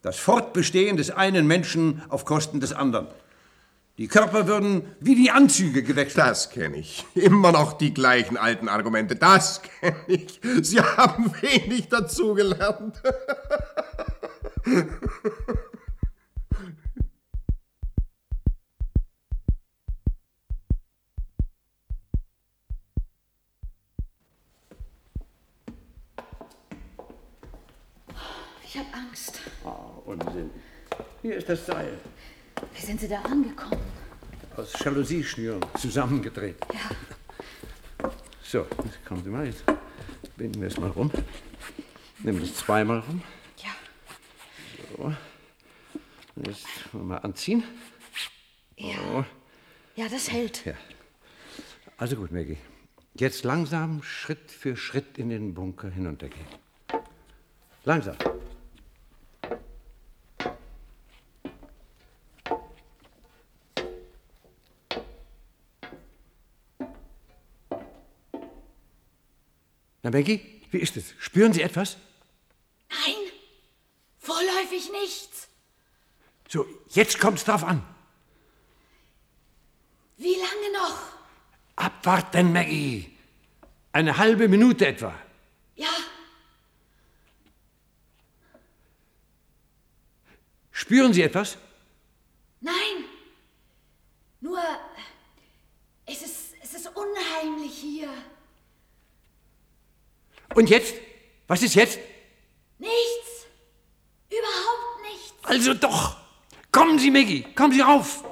[0.00, 3.08] Das Fortbestehen des einen Menschen auf Kosten des anderen.
[3.98, 6.24] Die Körper würden wie die Anzüge gewechselt.
[6.24, 7.04] Das kenne ich.
[7.16, 9.16] Immer noch die gleichen alten Argumente.
[9.16, 10.40] Das kenne ich.
[10.62, 13.02] Sie haben wenig dazugelernt.
[28.62, 29.40] Ich habe Angst.
[29.64, 30.50] Oh, Unsinn.
[31.20, 31.98] Hier ist das Seil.
[32.74, 33.80] Wie sind Sie da angekommen?
[34.56, 36.56] Aus Jalousie-Schnüren zusammengedreht.
[36.72, 36.80] Ja.
[38.50, 39.44] So, jetzt kommen Sie mal.
[39.44, 39.62] Jetzt
[40.38, 41.10] binden wir es mal rum.
[42.20, 43.20] Nehmen das zweimal rum.
[43.58, 43.70] Ja.
[44.96, 45.04] So.
[46.34, 47.62] Und jetzt mal anziehen.
[48.78, 48.94] Ja.
[48.96, 49.24] So.
[49.96, 50.64] Ja, das hält.
[50.64, 50.72] Ja.
[51.98, 52.56] Also gut, Maggie.
[53.12, 56.46] Jetzt langsam Schritt für Schritt in den Bunker hinuntergehen.
[57.84, 58.16] Langsam.
[70.08, 70.40] Na, Maggie,
[70.70, 71.12] wie ist es?
[71.18, 71.98] Spüren Sie etwas?
[72.88, 73.30] Nein,
[74.18, 75.48] vorläufig nichts.
[76.48, 77.82] So, jetzt kommt's drauf an.
[80.16, 80.98] Wie lange noch?
[81.76, 83.14] Abwarten, Maggie.
[83.92, 85.14] Eine halbe Minute etwa.
[85.76, 85.94] Ja,
[90.70, 91.58] Spüren Sie etwas?
[92.60, 93.04] nein.
[94.40, 94.62] Nur,
[96.06, 98.08] es ist, es ist unheimlich hier.
[100.58, 100.92] Und jetzt?
[101.46, 102.00] Was ist jetzt?
[102.78, 103.46] Nichts.
[104.28, 105.32] Überhaupt nichts.
[105.44, 106.16] Also doch.
[106.72, 107.44] Kommen Sie, Maggie.
[107.54, 108.24] Kommen Sie rauf.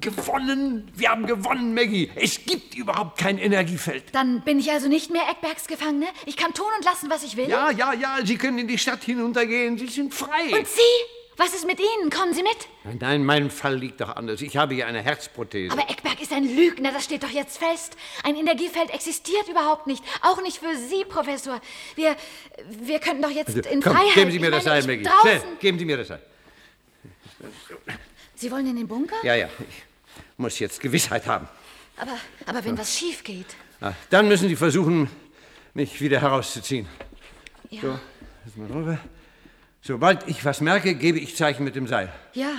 [0.00, 0.90] Gewonnen.
[0.96, 2.10] Wir haben gewonnen, Maggie.
[2.16, 4.06] Es gibt überhaupt kein Energiefeld.
[4.10, 6.08] Dann bin ich also nicht mehr Eckbergs Gefangene?
[6.26, 7.48] Ich kann tun und lassen, was ich will?
[7.48, 8.18] Ja, ja, ja.
[8.24, 9.78] Sie können in die Stadt hinuntergehen.
[9.78, 10.58] Sie sind frei.
[10.58, 11.21] Und Sie?
[11.36, 12.10] Was ist mit Ihnen?
[12.10, 12.56] Kommen Sie mit?
[12.84, 14.42] Nein, nein, mein Fall liegt doch anders.
[14.42, 15.72] Ich habe hier eine Herzprothese.
[15.72, 17.96] Aber Eckberg ist ein Lügner, das steht doch jetzt fest.
[18.22, 20.04] Ein Energiefeld existiert überhaupt nicht.
[20.20, 21.60] Auch nicht für Sie, Professor.
[21.96, 22.16] Wir,
[22.68, 24.14] wir könnten doch jetzt Also, in komm, Freiheit...
[24.14, 25.08] geben Sie mir das ich- Maggie.
[25.22, 26.22] Schnell, geben Sie mir das Seil.
[28.34, 29.16] Sie wollen in den Bunker?
[29.22, 29.46] Ja, ja.
[29.58, 29.82] Ich
[30.36, 31.48] muss jetzt Gewissheit haben.
[31.96, 32.16] Aber,
[32.46, 33.46] aber wenn was schief geht...
[33.80, 35.08] Ah, dann müssen Sie versuchen,
[35.74, 36.86] mich wieder herauszuziehen.
[37.70, 37.80] Ja.
[37.80, 37.98] So,
[38.44, 38.98] jetzt mal rüber.
[39.84, 42.12] Sobald ich was merke, gebe ich Zeichen mit dem Seil.
[42.34, 42.52] Ja,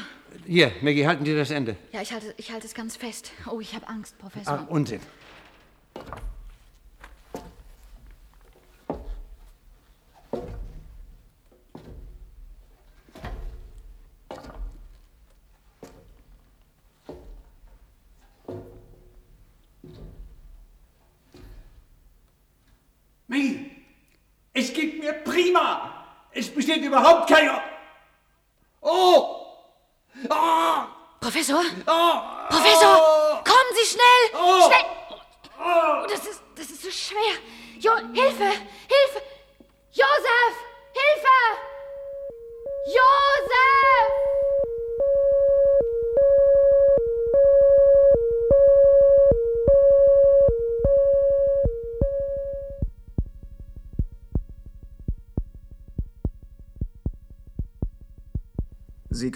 [0.45, 1.78] Hier, Maggie, halten Sie das Ende.
[1.93, 3.32] ja, ich halte, ich halte es ganz fest.
[3.49, 4.65] Oh, ich habe Angst, Professor.
[4.65, 4.99] Ach, Unsinn.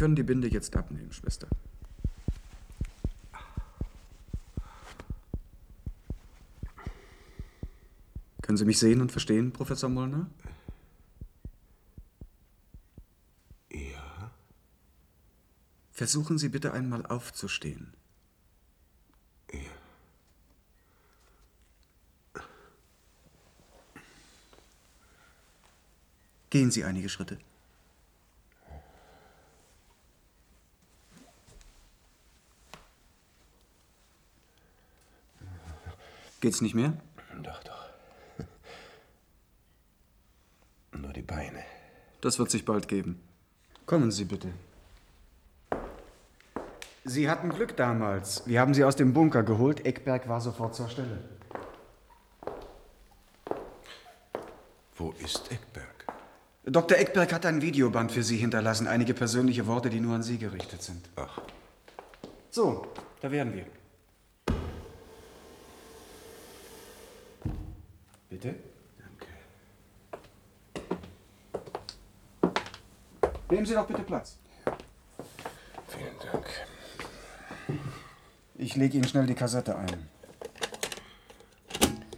[0.07, 1.49] Können die Binde jetzt abnehmen, Schwester.
[8.41, 10.29] Können Sie mich sehen und verstehen, Professor Molnar?
[13.69, 14.31] Ja.
[15.91, 17.93] Versuchen Sie bitte einmal aufzustehen.
[19.51, 19.59] Ja.
[26.49, 27.37] Gehen Sie einige Schritte.
[36.39, 36.93] Geht's nicht mehr?
[37.41, 37.89] Doch, doch.
[40.99, 41.63] Nur die Beine.
[42.21, 43.21] Das wird sich bald geben.
[43.85, 44.49] Kommen Sie bitte.
[47.05, 48.43] Sie hatten Glück damals.
[48.45, 49.85] Wir haben Sie aus dem Bunker geholt.
[49.85, 51.19] Eckberg war sofort zur Stelle.
[54.95, 56.05] Wo ist Eckberg?
[56.65, 56.97] Dr.
[56.97, 58.87] Eckberg hat ein Videoband für Sie hinterlassen.
[58.87, 61.07] Einige persönliche Worte, die nur an Sie gerichtet sind.
[61.15, 61.39] Ach.
[62.49, 62.87] So,
[63.21, 63.65] da wären wir.
[68.39, 68.53] Bitte?
[68.99, 69.25] Danke.
[73.49, 74.37] Nehmen Sie doch bitte Platz.
[75.87, 76.45] Vielen Dank.
[78.53, 80.07] Ich lege Ihnen schnell die Kassette ein.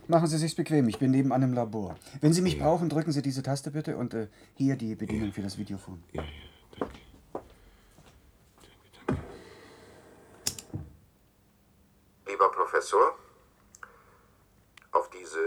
[0.07, 1.95] Machen Sie sich's bequem, ich bin nebenan im Labor.
[2.19, 5.41] Wenn Sie mich brauchen, drücken Sie diese Taste bitte und äh, hier die Bedienung für
[5.41, 6.03] das Videophon.
[6.11, 6.29] Ja, ja,
[6.77, 6.99] danke.
[12.27, 13.17] Lieber Professor,
[14.91, 15.39] auf diese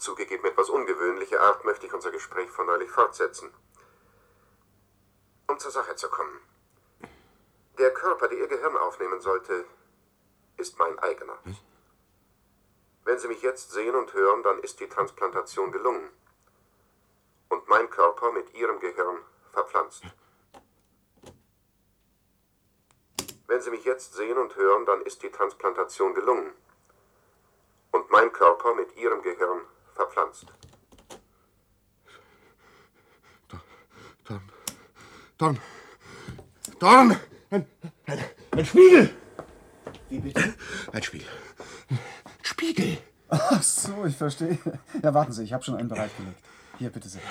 [0.00, 2.10] zugegeben etwas ungewöhnliche Art möchte ich unser
[2.50, 3.52] Gespräch von neulich fortsetzen.
[5.46, 6.40] Um zur Sache zu kommen.
[7.78, 9.64] Der Körper, der Ihr Gehirn aufnehmen sollte,
[10.56, 11.38] ist mein eigener.
[13.04, 16.10] Wenn Sie mich jetzt sehen und hören, dann ist die Transplantation gelungen.
[17.48, 19.18] Und mein Körper mit Ihrem Gehirn
[19.50, 20.04] verpflanzt.
[23.46, 26.52] Wenn Sie mich jetzt sehen und hören, dann ist die Transplantation gelungen.
[27.90, 29.62] Und mein Körper mit Ihrem Gehirn
[29.94, 30.46] verpflanzt.
[35.40, 35.58] Dorn.
[36.78, 37.16] Dorn!
[37.50, 37.64] Ein,
[38.04, 38.18] ein,
[38.50, 39.10] ein Spiegel!
[40.10, 40.54] Wie bitte?
[40.92, 41.28] Ein Spiegel.
[41.88, 41.98] Ein
[42.42, 42.98] Spiegel!
[43.30, 44.58] Ach so, ich verstehe.
[45.02, 46.38] Ja, warten Sie, ich habe schon einen bereitgelegt.
[46.78, 47.22] Hier, bitte sehr.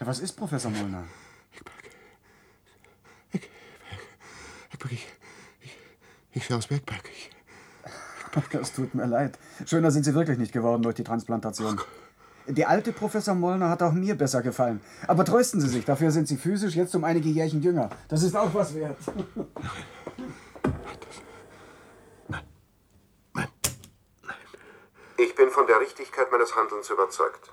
[0.00, 1.04] Ja, was ist, Professor Molnar?
[4.72, 5.06] Eckberg, ich,
[5.60, 5.78] ich,
[6.32, 7.08] ich sehe aus Bergberg.
[7.12, 7.30] Ich,
[8.60, 9.38] Es tut mir leid.
[9.66, 11.80] Schöner sind Sie wirklich nicht geworden durch die Transplantation.
[12.52, 14.80] Der alte Professor Molnar hat auch mir besser gefallen.
[15.06, 17.90] Aber trösten Sie sich, dafür sind Sie physisch jetzt um einige Jährchen jünger.
[18.08, 18.96] Das ist auch was wert.
[25.16, 27.52] Ich bin von der Richtigkeit meines Handelns überzeugt.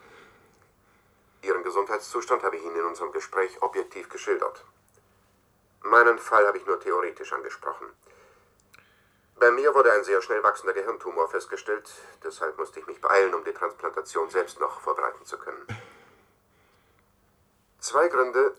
[1.43, 4.65] Ihren Gesundheitszustand habe ich Ihnen in unserem Gespräch objektiv geschildert.
[5.83, 7.85] Meinen Fall habe ich nur theoretisch angesprochen.
[9.39, 11.87] Bei mir wurde ein sehr schnell wachsender Gehirntumor festgestellt,
[12.23, 15.67] deshalb musste ich mich beeilen, um die Transplantation selbst noch vorbereiten zu können.
[17.79, 18.55] Zwei Gründe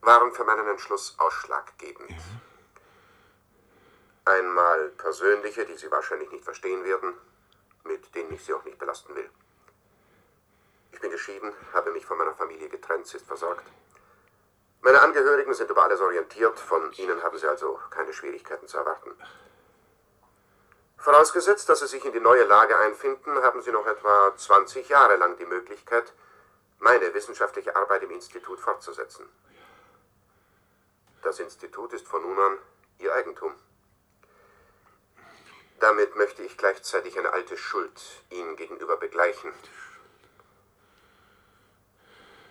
[0.00, 2.14] waren für meinen Entschluss ausschlaggebend.
[4.24, 7.14] Einmal persönliche, die Sie wahrscheinlich nicht verstehen werden,
[7.82, 9.28] mit denen ich Sie auch nicht belasten will.
[10.92, 13.66] Ich bin geschieden, habe mich von meiner Familie getrennt, sie ist versorgt.
[14.82, 19.10] Meine Angehörigen sind über alles orientiert, von Ihnen haben Sie also keine Schwierigkeiten zu erwarten.
[21.02, 25.16] Vorausgesetzt, dass Sie sich in die neue Lage einfinden, haben Sie noch etwa 20 Jahre
[25.16, 26.12] lang die Möglichkeit,
[26.78, 29.28] meine wissenschaftliche Arbeit im Institut fortzusetzen.
[31.22, 32.58] Das Institut ist von nun an
[33.00, 33.52] Ihr Eigentum.
[35.80, 38.00] Damit möchte ich gleichzeitig eine alte Schuld
[38.30, 39.52] Ihnen gegenüber begleichen.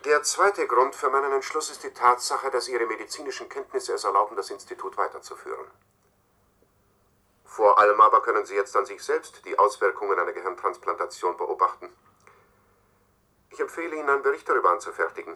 [0.03, 4.35] Der zweite Grund für meinen Entschluss ist die Tatsache, dass Ihre medizinischen Kenntnisse es erlauben,
[4.35, 5.71] das Institut weiterzuführen.
[7.51, 11.93] Vor allem aber können Sie jetzt an sich selbst die Auswirkungen einer Gehirntransplantation beobachten.
[13.49, 15.35] Ich empfehle Ihnen, einen Bericht darüber anzufertigen.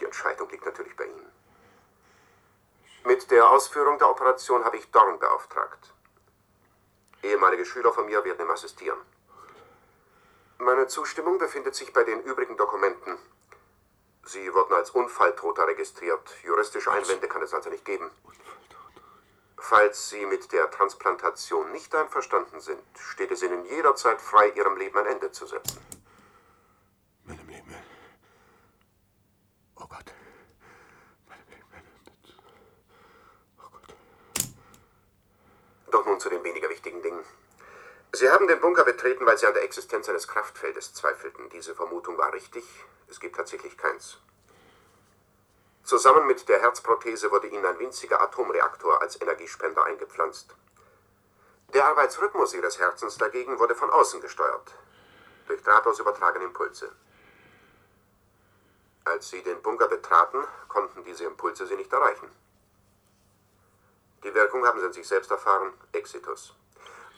[0.00, 1.30] Die Entscheidung liegt natürlich bei Ihnen.
[3.04, 5.94] Mit der Ausführung der Operation habe ich Dorn beauftragt.
[7.22, 8.98] Ehemalige Schüler von mir werden ihm assistieren.
[10.58, 13.18] Meine Zustimmung befindet sich bei den übrigen Dokumenten.
[14.24, 16.28] Sie wurden als Unfalltoter registriert.
[16.42, 18.10] Juristische Einwände kann es also nicht geben.
[19.64, 24.98] Falls Sie mit der Transplantation nicht einverstanden sind, steht es Ihnen jederzeit frei, Ihrem Leben
[24.98, 25.80] ein Ende zu setzen.
[27.24, 27.72] Meinem Leben.
[29.76, 30.12] Oh Gott.
[35.92, 37.24] Doch nun zu den weniger wichtigen Dingen.
[38.12, 41.48] Sie haben den Bunker betreten, weil Sie an der Existenz eines Kraftfeldes zweifelten.
[41.50, 42.64] Diese Vermutung war richtig.
[43.08, 44.18] Es gibt tatsächlich keins.
[45.92, 50.56] Zusammen mit der Herzprothese wurde ihnen ein winziger Atomreaktor als Energiespender eingepflanzt.
[51.74, 54.72] Der Arbeitsrhythmus ihres Herzens dagegen wurde von außen gesteuert,
[55.48, 56.90] durch drahtlos übertragene Impulse.
[59.04, 62.30] Als sie den Bunker betraten, konnten diese Impulse sie nicht erreichen.
[64.24, 66.54] Die Wirkung haben sie an sich selbst erfahren, Exitus.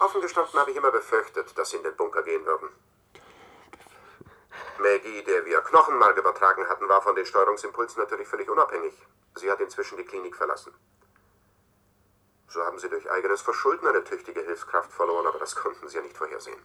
[0.01, 2.71] Offen gestanden habe ich immer befürchtet, dass sie in den Bunker gehen würden.
[4.79, 8.95] Maggie, der wir Knochenmark übertragen hatten, war von den Steuerungsimpulsen natürlich völlig unabhängig.
[9.37, 10.73] Sie hat inzwischen die Klinik verlassen.
[12.49, 16.03] So haben sie durch eigenes Verschulden eine tüchtige Hilfskraft verloren, aber das konnten sie ja
[16.03, 16.63] nicht vorhersehen.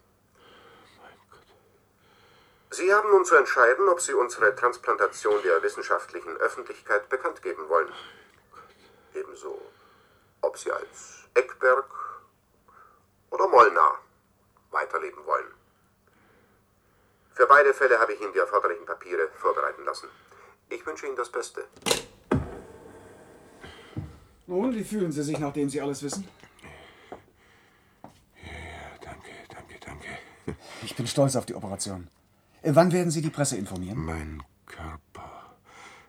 [2.71, 7.91] Sie haben nun zu entscheiden, ob Sie unsere Transplantation der wissenschaftlichen Öffentlichkeit bekannt geben wollen.
[9.15, 9.59] Ebenso,
[10.41, 11.89] ob Sie als Eckberg
[13.31, 13.99] oder Molnar
[14.69, 15.58] weiterleben wollen.
[17.39, 20.09] Für beide Fälle habe ich Ihnen die erforderlichen Papiere vorbereiten lassen.
[20.67, 21.63] Ich wünsche Ihnen das Beste.
[24.45, 26.27] Nun, wie fühlen Sie sich, nachdem Sie alles wissen?
[29.01, 30.07] Danke, danke, danke.
[30.83, 32.09] Ich bin stolz auf die Operation.
[32.61, 34.03] Äh, Wann werden Sie die Presse informieren?
[34.03, 35.55] Mein Körper.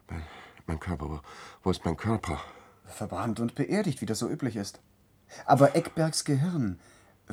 [0.09, 0.27] Mein,
[0.67, 1.11] mein Körper.
[1.11, 1.21] Wo,
[1.63, 2.41] wo ist mein Körper?
[2.87, 4.81] Verbrannt und beerdigt, wie das so üblich ist.
[5.47, 6.81] Aber Eckbergs Gehirn,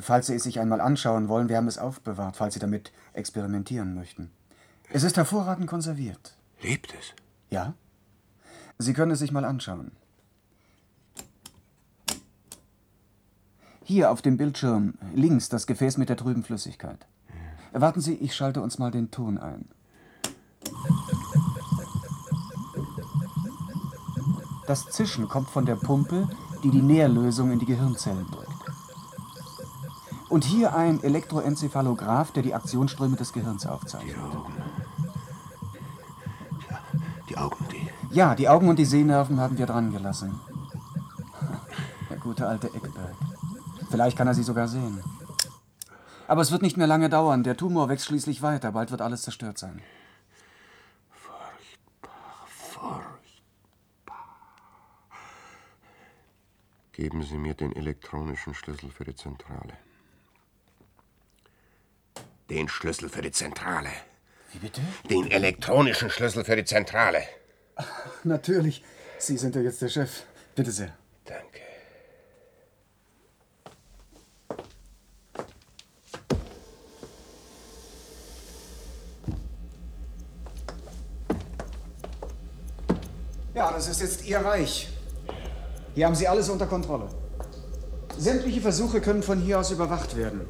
[0.00, 3.94] falls Sie es sich einmal anschauen wollen, wir haben es aufbewahrt, falls Sie damit experimentieren
[3.94, 4.30] möchten.
[4.90, 6.36] Es ist hervorragend konserviert.
[6.62, 7.14] Lebt es?
[7.50, 7.74] Ja?
[8.78, 9.92] Sie können es sich mal anschauen.
[13.84, 17.06] Hier auf dem Bildschirm links das Gefäß mit der trüben Flüssigkeit.
[17.72, 19.68] Warten Sie, ich schalte uns mal den Ton ein.
[24.66, 26.28] Das Zischen kommt von der Pumpe,
[26.62, 28.57] die die Nährlösung in die Gehirnzellen drückt.
[30.28, 34.16] Und hier ein Elektroencephalograph, der die Aktionsströme des Gehirns aufzeichnet.
[37.28, 38.14] Die Augen, die.
[38.14, 40.38] Ja, die Augen und die Sehnerven haben wir dran gelassen.
[42.10, 43.14] Der gute alte Eckberg.
[43.90, 45.02] Vielleicht kann er sie sogar sehen.
[46.26, 47.42] Aber es wird nicht mehr lange dauern.
[47.42, 48.72] Der Tumor wächst schließlich weiter.
[48.72, 49.80] Bald wird alles zerstört sein.
[56.92, 59.74] Geben Sie mir den elektronischen Schlüssel für die Zentrale.
[62.50, 63.90] Den Schlüssel für die Zentrale.
[64.52, 64.80] Wie bitte?
[65.10, 67.22] Den elektronischen Schlüssel für die Zentrale.
[68.24, 68.82] Natürlich.
[69.18, 70.22] Sie sind ja jetzt der Chef.
[70.54, 70.96] Bitte sehr.
[71.26, 71.60] Danke.
[83.54, 84.88] Ja, das ist jetzt Ihr Reich.
[85.94, 87.10] Hier haben Sie alles unter Kontrolle.
[88.16, 90.46] Sämtliche Versuche können von hier aus überwacht werden.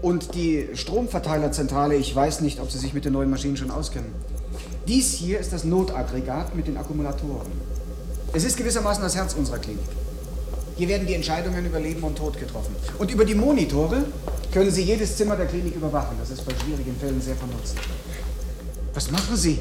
[0.00, 4.12] Und die Stromverteilerzentrale, ich weiß nicht, ob Sie sich mit den neuen Maschinen schon auskennen.
[4.86, 7.50] Dies hier ist das Notaggregat mit den Akkumulatoren.
[8.32, 9.84] Es ist gewissermaßen das Herz unserer Klinik.
[10.76, 12.74] Hier werden die Entscheidungen über Leben und Tod getroffen.
[12.98, 14.04] Und über die Monitore
[14.52, 16.16] können Sie jedes Zimmer der Klinik überwachen.
[16.20, 17.76] Das ist bei schwierigen Fällen sehr von Nutzen.
[18.94, 19.58] Was machen Sie?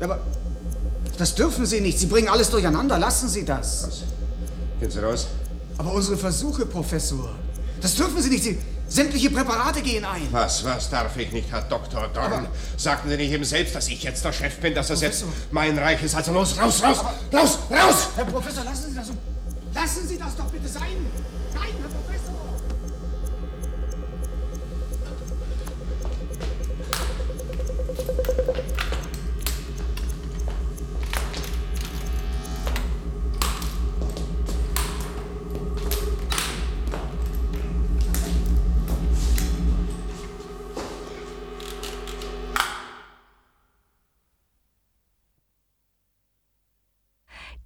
[0.00, 0.20] Aber
[1.18, 1.98] das dürfen Sie nicht.
[1.98, 2.98] Sie bringen alles durcheinander.
[2.98, 4.04] Lassen Sie das.
[4.78, 5.26] Gehen Sie raus.
[5.76, 7.30] Aber unsere Versuche, Professor,
[7.80, 8.44] das dürfen Sie nicht.
[8.44, 8.58] Sie,
[8.88, 10.26] sämtliche Präparate gehen ein.
[10.30, 12.08] Was, was darf ich nicht, Herr Dr.
[12.08, 12.48] Dorn?
[12.76, 15.78] Sagten Sie nicht eben selbst, dass ich jetzt der Chef bin, dass das jetzt mein
[15.78, 16.14] Reich ist?
[16.14, 18.08] Also los, raus, raus, raus, raus!
[18.16, 19.08] Herr Professor, lassen Sie das.
[19.74, 20.82] Lassen Sie das doch bitte sein.
[21.54, 22.07] Nein, Herr Professor.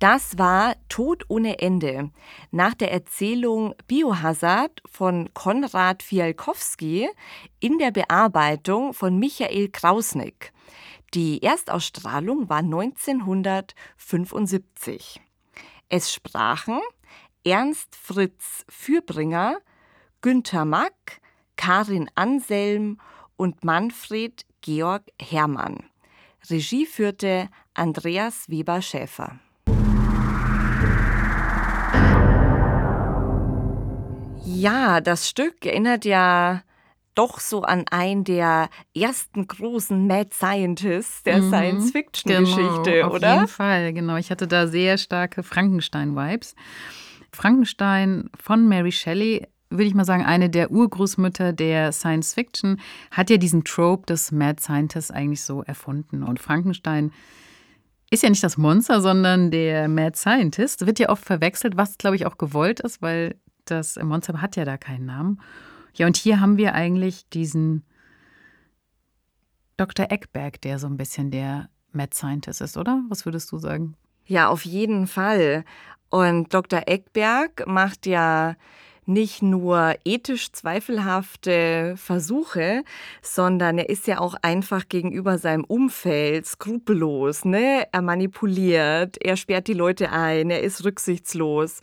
[0.03, 2.11] Das war Tod ohne Ende
[2.51, 7.09] nach der Erzählung Biohazard von Konrad Fialkowski
[7.61, 10.53] in der Bearbeitung von Michael Krausnick.
[11.15, 15.21] Die Erstausstrahlung war 1975.
[15.89, 16.81] Es sprachen
[17.45, 19.59] Ernst Fritz Fürbringer,
[20.21, 21.21] Günther Mack,
[21.55, 22.99] Karin Anselm
[23.37, 25.85] und Manfred Georg Hermann.
[26.51, 29.39] Regie führte Andreas Weber-Schäfer.
[34.63, 36.63] Ja, das Stück erinnert ja
[37.17, 43.35] doch so an einen der ersten großen Mad Scientists der Mhm, Science-Fiction-Geschichte, genau, auf oder?
[43.35, 44.17] jeden Fall, genau.
[44.17, 46.55] Ich hatte da sehr starke Frankenstein-Vibes.
[47.33, 52.79] Frankenstein von Mary Shelley würde ich mal sagen, eine der Urgroßmütter der Science Fiction,
[53.11, 56.23] hat ja diesen Trope des Mad Scientist eigentlich so erfunden.
[56.23, 57.11] Und Frankenstein
[58.11, 60.87] ist ja nicht das Monster, sondern der Mad Scientist.
[60.87, 63.35] Wird ja oft verwechselt, was, glaube ich, auch gewollt ist, weil
[63.65, 65.41] das Monster hat ja da keinen Namen.
[65.95, 67.85] Ja, und hier haben wir eigentlich diesen
[69.77, 70.11] Dr.
[70.11, 73.03] Eckberg, der so ein bisschen der Mad Scientist ist, oder?
[73.09, 73.97] Was würdest du sagen?
[74.27, 75.65] Ja, auf jeden Fall.
[76.09, 76.83] Und Dr.
[76.87, 78.57] Eckberg macht ja
[79.07, 82.85] nicht nur ethisch zweifelhafte Versuche,
[83.21, 87.45] sondern er ist ja auch einfach gegenüber seinem Umfeld skrupellos.
[87.45, 87.89] Ne?
[87.91, 91.81] Er manipuliert, er sperrt die Leute ein, er ist rücksichtslos.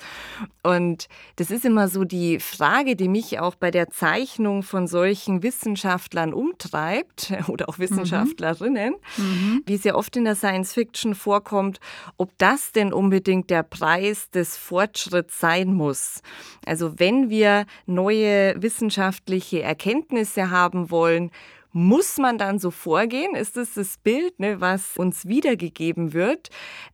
[0.63, 5.43] Und das ist immer so die Frage, die mich auch bei der Zeichnung von solchen
[5.43, 9.63] Wissenschaftlern umtreibt oder auch Wissenschaftlerinnen, mhm.
[9.65, 11.79] wie es ja oft in der Science Fiction vorkommt,
[12.17, 16.21] ob das denn unbedingt der Preis des Fortschritts sein muss.
[16.65, 21.31] Also wenn wenn wir neue wissenschaftliche Erkenntnisse haben wollen,
[21.71, 23.35] muss man dann so vorgehen?
[23.35, 26.49] Ist das das Bild, ne, was uns wiedergegeben wird?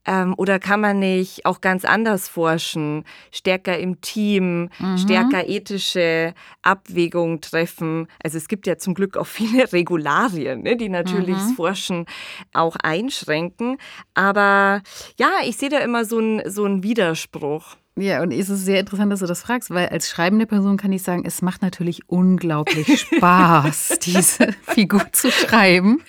[0.06, 4.98] Ähm, oder kann man nicht auch ganz anders forschen, stärker im Team, mhm.
[4.98, 8.08] stärker ethische Abwägungen treffen?
[8.24, 11.40] Also es gibt ja zum Glück auch viele Regularien, ne, die natürlich mhm.
[11.40, 12.06] das Forschen
[12.54, 13.78] auch einschränken.
[14.14, 14.82] Aber
[15.18, 17.76] ja, ich sehe da immer so einen so Widerspruch.
[17.98, 20.92] Ja, und es ist sehr interessant, dass du das fragst, weil als schreibende Person kann
[20.92, 26.02] ich sagen, es macht natürlich unglaublich Spaß, diese Figur zu schreiben.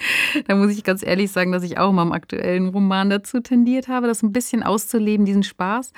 [0.49, 3.87] Da muss ich ganz ehrlich sagen, dass ich auch mal im aktuellen Roman dazu tendiert
[3.87, 5.93] habe, das ein bisschen auszuleben, diesen Spaß.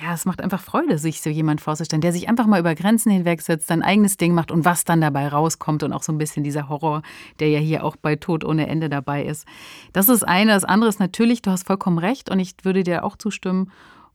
[0.00, 3.12] Ja, es macht einfach Freude, sich so jemand vorzustellen, der sich einfach mal über Grenzen
[3.12, 6.44] hinwegsetzt, sein eigenes Ding macht und was dann dabei rauskommt und auch so ein bisschen
[6.44, 7.02] dieser Horror,
[7.40, 9.46] der ja hier auch bei Tod ohne Ende dabei ist.
[9.92, 10.52] Das ist eine.
[10.52, 13.70] Das andere ist natürlich, du hast vollkommen recht und ich würde dir auch zustimmen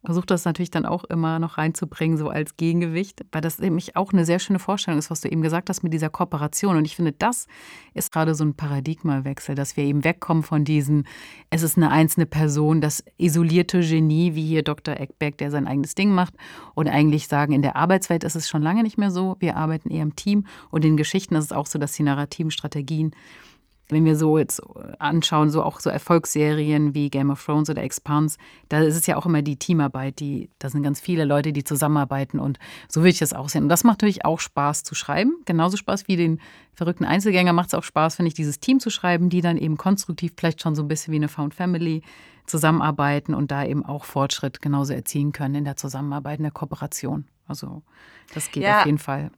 [0.05, 4.13] versuche das natürlich dann auch immer noch reinzubringen, so als Gegengewicht, weil das nämlich auch
[4.13, 6.77] eine sehr schöne Vorstellung ist, was du eben gesagt hast mit dieser Kooperation.
[6.77, 7.47] Und ich finde, das
[7.93, 11.07] ist gerade so ein Paradigmawechsel, dass wir eben wegkommen von diesen,
[11.49, 14.99] es ist eine einzelne Person, das isolierte Genie, wie hier Dr.
[14.99, 16.33] Eckberg, der sein eigenes Ding macht.
[16.73, 19.35] Und eigentlich sagen, in der Arbeitswelt ist es schon lange nicht mehr so.
[19.39, 20.45] Wir arbeiten eher im Team.
[20.69, 23.11] Und in Geschichten ist es auch so, dass die narrativen Strategien
[23.89, 24.61] wenn wir so jetzt
[24.99, 28.37] anschauen, so auch so Erfolgsserien wie Game of Thrones oder Expanse,
[28.69, 31.63] da ist es ja auch immer die Teamarbeit, die, da sind ganz viele Leute, die
[31.63, 32.57] zusammenarbeiten und
[32.87, 33.63] so will ich das auch sehen.
[33.63, 36.39] Und das macht natürlich auch Spaß zu schreiben, genauso Spaß wie den
[36.73, 39.77] verrückten Einzelgänger macht es auch Spaß, finde ich, dieses Team zu schreiben, die dann eben
[39.77, 42.01] konstruktiv vielleicht schon so ein bisschen wie eine Found Family
[42.47, 47.25] zusammenarbeiten und da eben auch Fortschritt genauso erzielen können in der Zusammenarbeit, in der Kooperation.
[47.47, 47.83] Also
[48.33, 48.79] das geht ja.
[48.79, 49.31] auf jeden Fall.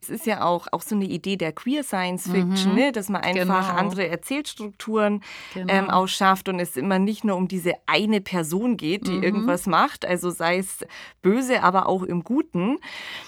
[0.00, 2.78] Es ist ja auch, auch so eine Idee der Queer Science Fiction, mhm.
[2.78, 2.92] ne?
[2.92, 3.78] dass man einfach genau.
[3.78, 5.72] andere Erzählstrukturen genau.
[5.72, 9.22] ähm, ausschafft und es immer nicht nur um diese eine Person geht, die mhm.
[9.22, 10.84] irgendwas macht, also sei es
[11.22, 12.78] böse, aber auch im Guten.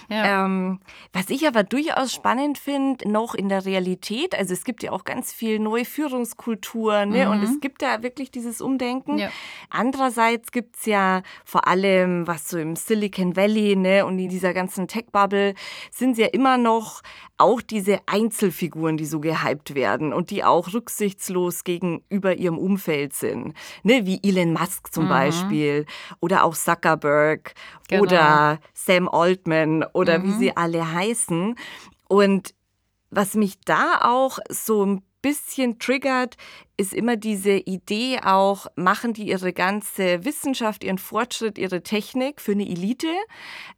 [0.08, 0.44] Ja.
[0.44, 0.80] Ähm,
[1.12, 5.04] was ich aber durchaus spannend finde, noch in der Realität, also es gibt ja auch
[5.04, 7.26] ganz viel neue Führungskulturen ne?
[7.26, 7.32] Mhm.
[7.32, 9.18] und es gibt ja wirklich dieses Umdenken.
[9.18, 9.30] Ja.
[9.70, 14.06] Andererseits gibt es ja vor allem, was so im Silicon Valley ne?
[14.06, 15.54] und in dieser ganzen Tech-Bubble
[15.90, 17.02] sind sie ja immer noch
[17.38, 23.54] auch diese Einzelfiguren, die so gehypt werden und die auch rücksichtslos gegenüber ihrem Umfeld sind.
[23.82, 25.10] Ne, wie Elon Musk zum mhm.
[25.10, 25.86] Beispiel
[26.20, 27.54] oder auch Zuckerberg
[27.88, 28.02] genau.
[28.02, 30.24] oder Sam Altman oder mhm.
[30.24, 31.56] wie sie alle heißen.
[32.08, 32.54] Und
[33.10, 36.36] was mich da auch so ein bisschen triggert,
[36.76, 42.52] ist immer diese Idee auch, machen die ihre ganze Wissenschaft, ihren Fortschritt, ihre Technik für
[42.52, 43.12] eine Elite.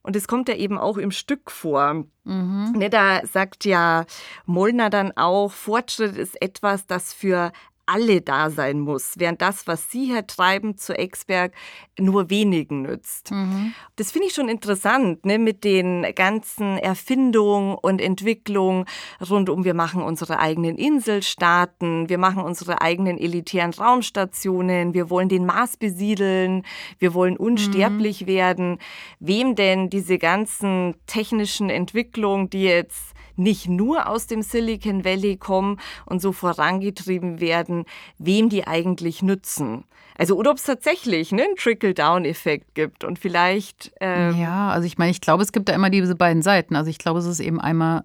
[0.03, 2.05] Und es kommt ja eben auch im Stück vor.
[2.25, 2.73] Mhm.
[2.77, 4.05] Ne, da sagt ja
[4.45, 7.51] Molnar dann auch, Fortschritt ist etwas, das für
[7.89, 11.53] alle da sein muss, während das, was Sie, Herr Treiben, zu Exberg
[11.99, 13.31] nur wenigen nützt.
[13.31, 13.73] Mhm.
[13.97, 18.85] Das finde ich schon interessant, ne, mit den ganzen Erfindungen und Entwicklungen
[19.29, 25.29] rund um, wir machen unsere eigenen Inselstaaten, wir machen unsere eigenen elitären Raumstationen, wir wollen
[25.29, 26.65] den Mars besiedeln,
[26.99, 28.27] wir wollen unsterblich mhm.
[28.27, 28.79] werden.
[29.19, 35.79] Wem denn diese ganzen technischen Entwicklungen, die jetzt nicht nur aus dem Silicon Valley kommen
[36.07, 37.85] und so vorangetrieben werden,
[38.19, 39.85] wem die eigentlich nützen.
[40.19, 43.93] Also oder ob es tatsächlich ne, einen Trickle-Down-Effekt gibt und vielleicht.
[44.01, 46.75] Ähm ja, also ich meine, ich glaube, es gibt da immer diese beiden Seiten.
[46.75, 48.03] Also ich glaube, es ist eben einmal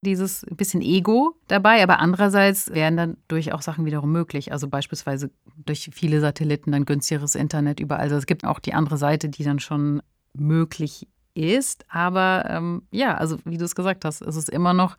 [0.00, 4.52] dieses bisschen Ego dabei, aber andererseits wären dann durchaus Sachen wiederum möglich.
[4.52, 8.02] Also beispielsweise durch viele Satelliten dann günstigeres Internet überall.
[8.02, 10.00] Also es gibt auch die andere Seite, die dann schon
[10.34, 11.08] möglich
[11.38, 11.84] ist.
[11.88, 14.96] Aber ähm, ja, also wie du es gesagt hast, es ist immer noch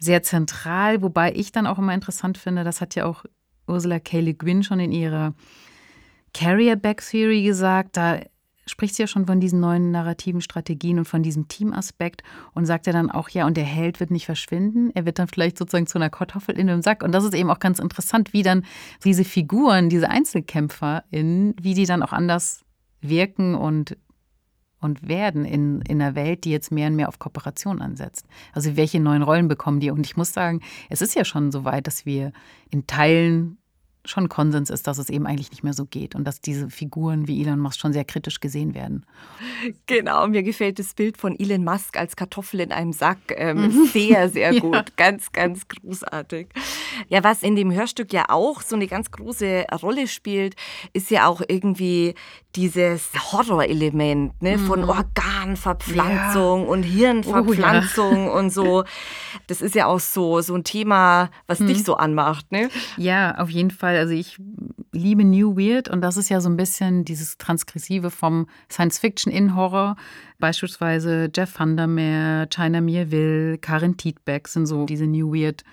[0.00, 3.24] sehr zentral, wobei ich dann auch immer interessant finde, das hat ja auch
[3.68, 4.20] Ursula K.
[4.20, 5.34] Le Guin schon in ihrer
[6.34, 8.20] Carrier Back Theory gesagt, da
[8.66, 12.22] spricht sie ja schon von diesen neuen narrativen Strategien und von diesem Teamaspekt
[12.52, 15.28] und sagt ja dann auch, ja, und der Held wird nicht verschwinden, er wird dann
[15.28, 17.02] vielleicht sozusagen zu einer Kartoffel in dem Sack.
[17.02, 18.64] Und das ist eben auch ganz interessant, wie dann
[19.04, 22.64] diese Figuren, diese EinzelkämpferInnen, wie die dann auch anders
[23.00, 23.96] wirken und
[24.80, 28.26] und werden in, in einer Welt, die jetzt mehr und mehr auf Kooperation ansetzt.
[28.52, 29.90] Also welche neuen Rollen bekommen die?
[29.90, 30.60] Und ich muss sagen,
[30.90, 32.32] es ist ja schon so weit, dass wir
[32.70, 33.58] in Teilen
[34.06, 37.28] schon Konsens ist, dass es eben eigentlich nicht mehr so geht und dass diese Figuren
[37.28, 39.04] wie Elon Musk schon sehr kritisch gesehen werden.
[39.86, 43.86] Genau, mir gefällt das Bild von Elon Musk als Kartoffel in einem Sack ähm, mhm.
[43.86, 44.74] sehr, sehr gut.
[44.74, 44.84] Ja.
[44.96, 46.48] Ganz, ganz großartig.
[47.08, 50.56] Ja, was in dem Hörstück ja auch so eine ganz große Rolle spielt,
[50.92, 52.14] ist ja auch irgendwie
[52.56, 54.66] dieses Horrorelement ne, mhm.
[54.66, 56.68] von Organverpflanzung ja.
[56.68, 58.38] und Hirnverpflanzung oh, ja.
[58.38, 58.84] und so.
[59.46, 61.66] Das ist ja auch so, so ein Thema, was mhm.
[61.68, 62.50] dich so anmacht.
[62.50, 62.70] Ne?
[62.96, 63.95] Ja, auf jeden Fall.
[63.96, 64.38] Also ich
[64.92, 69.54] liebe New Weird und das ist ja so ein bisschen dieses Transgressive vom Science-Fiction in
[69.54, 69.96] Horror.
[70.38, 75.64] Beispielsweise Jeff Vandermeer, China Mirville, Karin Tietbeck sind so diese New Weird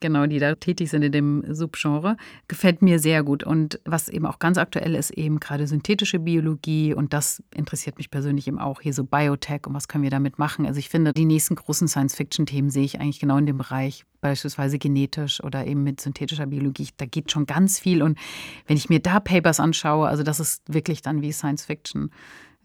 [0.00, 2.16] genau, die da tätig sind in dem Subgenre,
[2.48, 3.44] gefällt mir sehr gut.
[3.44, 8.10] Und was eben auch ganz aktuell ist, eben gerade synthetische Biologie und das interessiert mich
[8.10, 10.66] persönlich eben auch hier so Biotech und was können wir damit machen.
[10.66, 14.78] Also ich finde, die nächsten großen Science-Fiction-Themen sehe ich eigentlich genau in dem Bereich, beispielsweise
[14.78, 16.88] genetisch oder eben mit synthetischer Biologie.
[16.96, 18.02] Da geht schon ganz viel.
[18.02, 18.18] Und
[18.66, 22.10] wenn ich mir da Papers anschaue, also das ist wirklich dann wie Science-Fiction.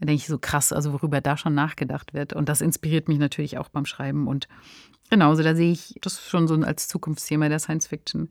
[0.01, 2.33] Da denke ich so krass, also worüber da schon nachgedacht wird.
[2.33, 4.27] Und das inspiriert mich natürlich auch beim Schreiben.
[4.27, 4.49] Und
[5.11, 8.29] Genauso, da sehe ich das schon so als Zukunftsthema der Science Fiction.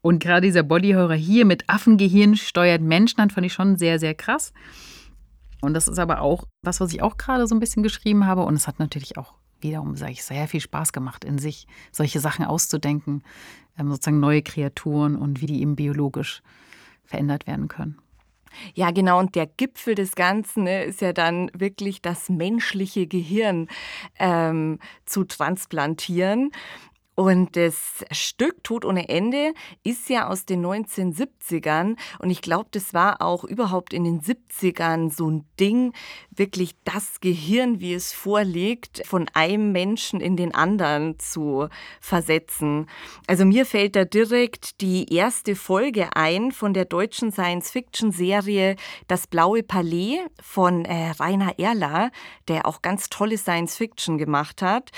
[0.00, 4.14] Und gerade dieser Bodyhorror hier mit Affengehirn steuert Menschen, dann fand ich schon sehr, sehr
[4.14, 4.54] krass.
[5.60, 8.44] Und das ist aber auch was, was ich auch gerade so ein bisschen geschrieben habe.
[8.44, 12.18] Und es hat natürlich auch wiederum, sage ich, sehr viel Spaß gemacht, in sich solche
[12.18, 13.22] Sachen auszudenken,
[13.78, 16.42] ähm, sozusagen neue Kreaturen und wie die eben biologisch
[17.04, 17.98] verändert werden können.
[18.74, 19.18] Ja, genau.
[19.18, 23.68] Und der Gipfel des Ganzen ne, ist ja dann wirklich das menschliche Gehirn
[24.18, 26.50] ähm, zu transplantieren.
[27.14, 29.52] Und das Stück Tod ohne Ende
[29.84, 35.12] ist ja aus den 1970ern und ich glaube, das war auch überhaupt in den 70ern
[35.12, 35.92] so ein Ding,
[36.30, 41.68] wirklich das Gehirn, wie es vorliegt, von einem Menschen in den anderen zu
[42.00, 42.86] versetzen.
[43.26, 49.62] Also mir fällt da direkt die erste Folge ein von der deutschen Science-Fiction-Serie Das blaue
[49.62, 52.10] Palais von äh, Rainer Erler,
[52.48, 54.90] der auch ganz tolle Science-Fiction gemacht hat.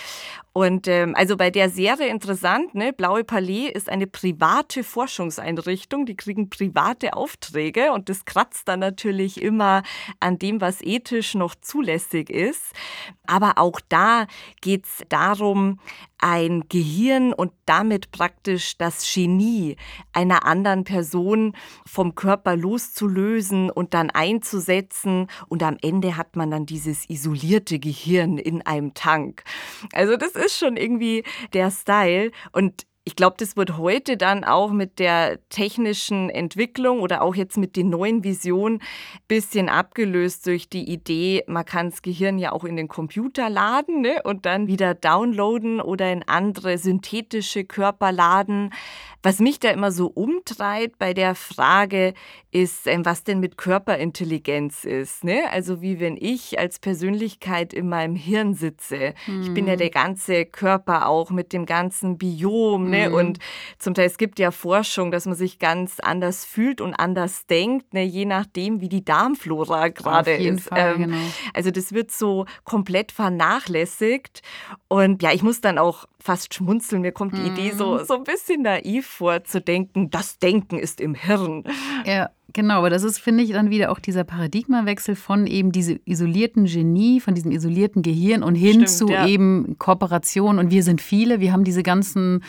[0.57, 2.93] Und ähm, also bei der Serie interessant, ne?
[2.93, 9.43] Blaue Palais ist eine private Forschungseinrichtung, die kriegen private Aufträge und das kratzt dann natürlich
[9.43, 9.83] immer
[10.21, 12.73] an dem, was ethisch noch zulässig ist.
[13.27, 14.29] Aber auch da
[14.61, 15.81] geht es darum,
[16.25, 19.77] ein Gehirn und damit praktisch das Genie
[20.15, 21.55] einer anderen Person
[21.85, 25.27] vom Körper loszulösen und dann einzusetzen.
[25.49, 29.45] Und am Ende hat man dann dieses isolierte Gehirn in einem Tank.
[29.93, 32.31] Also das ist schon irgendwie der Style.
[32.53, 37.59] Und ich glaube, das wird heute dann auch mit der technischen Entwicklung oder auch jetzt
[37.59, 42.53] mit den neuen Visionen ein bisschen abgelöst durch die Idee, man kann das Gehirn ja
[42.53, 44.23] auch in den Computer laden ne?
[44.25, 48.73] und dann wieder downloaden oder in andere synthetische Körper laden.
[49.23, 52.15] Was mich da immer so umtreibt bei der Frage
[52.55, 55.25] ist, ähm, was denn mit Körperintelligenz ist.
[55.25, 55.43] Ne?
[55.51, 59.15] Also wie wenn ich als Persönlichkeit in meinem Hirn sitze.
[59.27, 59.43] Mhm.
[59.43, 59.93] Ich bin ja der hm.
[59.93, 62.91] ganze Körper auch mit dem ganzen Biom.
[62.91, 63.09] Ne?
[63.09, 63.15] Mhm.
[63.15, 63.39] Und
[63.79, 67.93] zum Teil es gibt ja Forschung, dass man sich ganz anders fühlt und anders denkt,
[67.93, 68.05] ne?
[68.05, 70.69] je nachdem, wie die Darmflora gerade ist.
[70.69, 71.27] Fall, ähm, genau.
[71.55, 74.43] Also das wird so komplett vernachlässigt.
[74.87, 77.03] Und ja, ich muss dann auch fast schmunzeln.
[77.03, 77.57] Mir kommt die mhm.
[77.57, 81.65] Idee so, so ein bisschen naiv vor, zu denken, das Denken ist im Hirn.
[82.07, 82.79] Ja, genau.
[82.79, 87.21] Aber das ist, finde ich, dann wieder auch dieser Paradigmawechsel von eben diesem isolierten Genie,
[87.21, 89.27] von diesem isolierten Gehirn und hin Stimmt, zu ja.
[89.27, 90.59] eben Kooperation.
[90.59, 91.41] Und wir sind viele.
[91.41, 92.43] Wir haben diese ganzen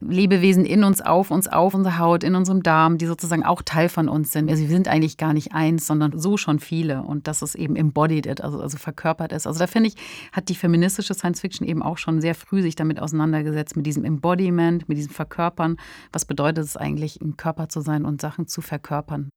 [0.00, 3.88] Lebewesen in uns, auf uns, auf unserer Haut, in unserem Darm, die sozusagen auch Teil
[3.88, 4.50] von uns sind.
[4.50, 7.02] Also wir sind eigentlich gar nicht eins, sondern so schon viele.
[7.02, 9.46] Und dass es eben embodied ist, also, also verkörpert ist.
[9.46, 9.96] Also da finde ich,
[10.32, 14.04] hat die feministische Science Fiction eben auch schon sehr früh sich damit auseinandergesetzt, mit diesem
[14.04, 15.76] Embodiment, mit diesem Verkörpern.
[16.12, 19.30] Was bedeutet es eigentlich, ein Körper zu sein und Sachen zu verkörpern?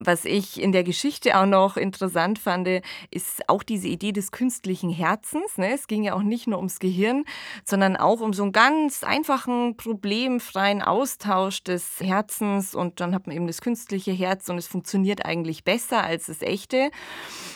[0.00, 2.68] Was ich in der Geschichte auch noch interessant fand,
[3.10, 5.56] ist auch diese Idee des künstlichen Herzens.
[5.56, 5.72] Ne?
[5.72, 7.24] Es ging ja auch nicht nur ums Gehirn,
[7.64, 12.74] sondern auch um so einen ganz einfachen, problemfreien Austausch des Herzens.
[12.74, 16.42] Und dann hat man eben das künstliche Herz und es funktioniert eigentlich besser als das
[16.42, 16.90] echte.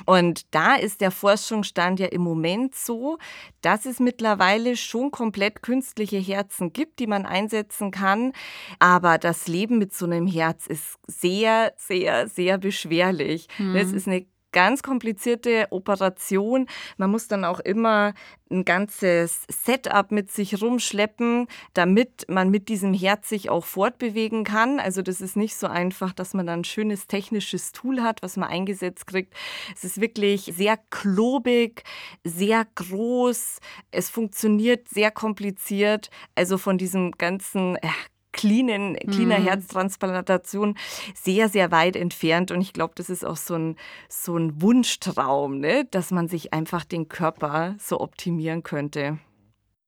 [0.07, 3.18] Und da ist der Forschungsstand ja im Moment so,
[3.62, 8.32] dass es mittlerweile schon komplett künstliche Herzen gibt, die man einsetzen kann.
[8.78, 13.49] Aber das Leben mit so einem Herz ist sehr, sehr, sehr beschwerlich.
[13.59, 13.76] Mhm.
[13.76, 16.66] Es ist eine ganz komplizierte Operation.
[16.97, 18.14] Man muss dann auch immer
[18.51, 24.81] ein ganzes Setup mit sich rumschleppen, damit man mit diesem Herz sich auch fortbewegen kann.
[24.81, 28.39] Also das ist nicht so einfach, dass man dann ein schönes technisches Tool hat, was
[28.39, 29.35] man eingesetzt kriegt.
[29.74, 31.85] Es ist wirklich sehr klobig,
[32.24, 33.59] sehr groß.
[33.91, 36.09] Es funktioniert sehr kompliziert.
[36.35, 37.89] Also von diesem ganzen äh,
[38.33, 39.45] cleanen, cleaner mhm.
[39.45, 40.76] Herztransplantation
[41.14, 42.51] sehr, sehr weit entfernt.
[42.51, 43.76] Und ich glaube, das ist auch so ein,
[44.09, 45.87] so ein Wunschtraum, ne?
[45.91, 49.18] dass man sich einfach den Körper so optimieren könnte.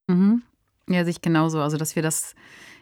[0.09, 0.43] Mhm.
[0.89, 1.61] Ja, sich genauso.
[1.61, 2.35] Also, dass wir das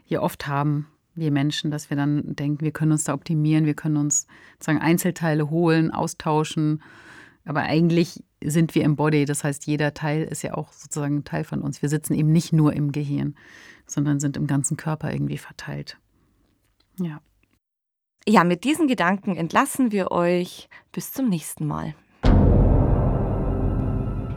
[0.05, 3.75] hier oft haben, wir Menschen, dass wir dann denken, wir können uns da optimieren, wir
[3.75, 6.83] können uns sozusagen Einzelteile holen, austauschen.
[7.45, 9.25] Aber eigentlich sind wir im Body.
[9.25, 11.83] Das heißt, jeder Teil ist ja auch sozusagen ein Teil von uns.
[11.83, 13.35] Wir sitzen eben nicht nur im Gehirn
[13.91, 15.99] sondern sind im ganzen Körper irgendwie verteilt.
[16.99, 17.21] Ja.
[18.27, 20.69] Ja, mit diesen Gedanken entlassen wir euch.
[20.93, 21.95] Bis zum nächsten Mal.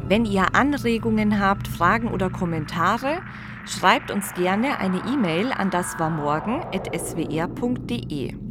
[0.07, 3.21] Wenn ihr Anregungen habt, Fragen oder Kommentare,
[3.65, 8.50] schreibt uns gerne eine E-Mail an daswarmorgen.swr.de.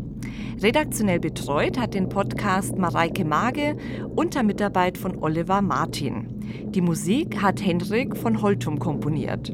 [0.59, 3.77] Redaktionell betreut hat den Podcast Mareike Mage
[4.15, 6.27] unter Mitarbeit von Oliver Martin.
[6.71, 9.53] Die Musik hat Henrik von Holtum komponiert.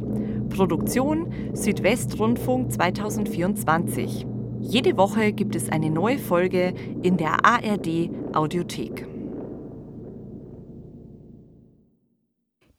[0.48, 4.26] Produktion Südwestrundfunk 2024.
[4.60, 9.06] Jede Woche gibt es eine neue Folge in der ARD Audiothek.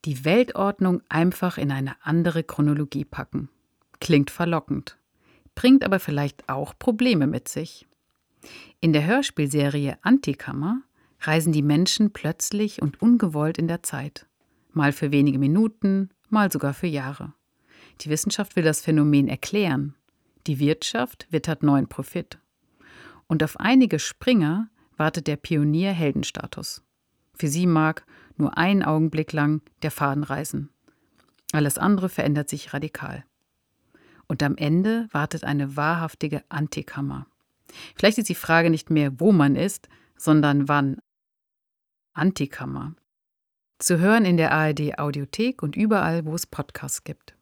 [0.05, 3.49] Die Weltordnung einfach in eine andere Chronologie packen.
[3.99, 4.97] Klingt verlockend,
[5.55, 7.86] bringt aber vielleicht auch Probleme mit sich.
[8.79, 10.83] In der Hörspielserie Antikammer
[11.21, 14.27] reisen die Menschen plötzlich und ungewollt in der Zeit.
[14.71, 17.33] Mal für wenige Minuten, mal sogar für Jahre.
[18.01, 19.95] Die Wissenschaft will das Phänomen erklären.
[20.45, 22.37] Die Wirtschaft wittert neuen Profit.
[23.25, 26.83] Und auf einige Springer wartet der Pionier Heldenstatus.
[27.33, 28.05] Für sie mag
[28.37, 30.69] nur einen Augenblick lang der Faden reißen.
[31.51, 33.25] Alles andere verändert sich radikal.
[34.27, 37.25] Und am Ende wartet eine wahrhaftige Antikammer.
[37.95, 40.97] Vielleicht ist die Frage nicht mehr, wo man ist, sondern wann.
[42.13, 42.95] Antikammer.
[43.79, 47.35] Zu hören in der ARD Audiothek und überall, wo es Podcasts gibt.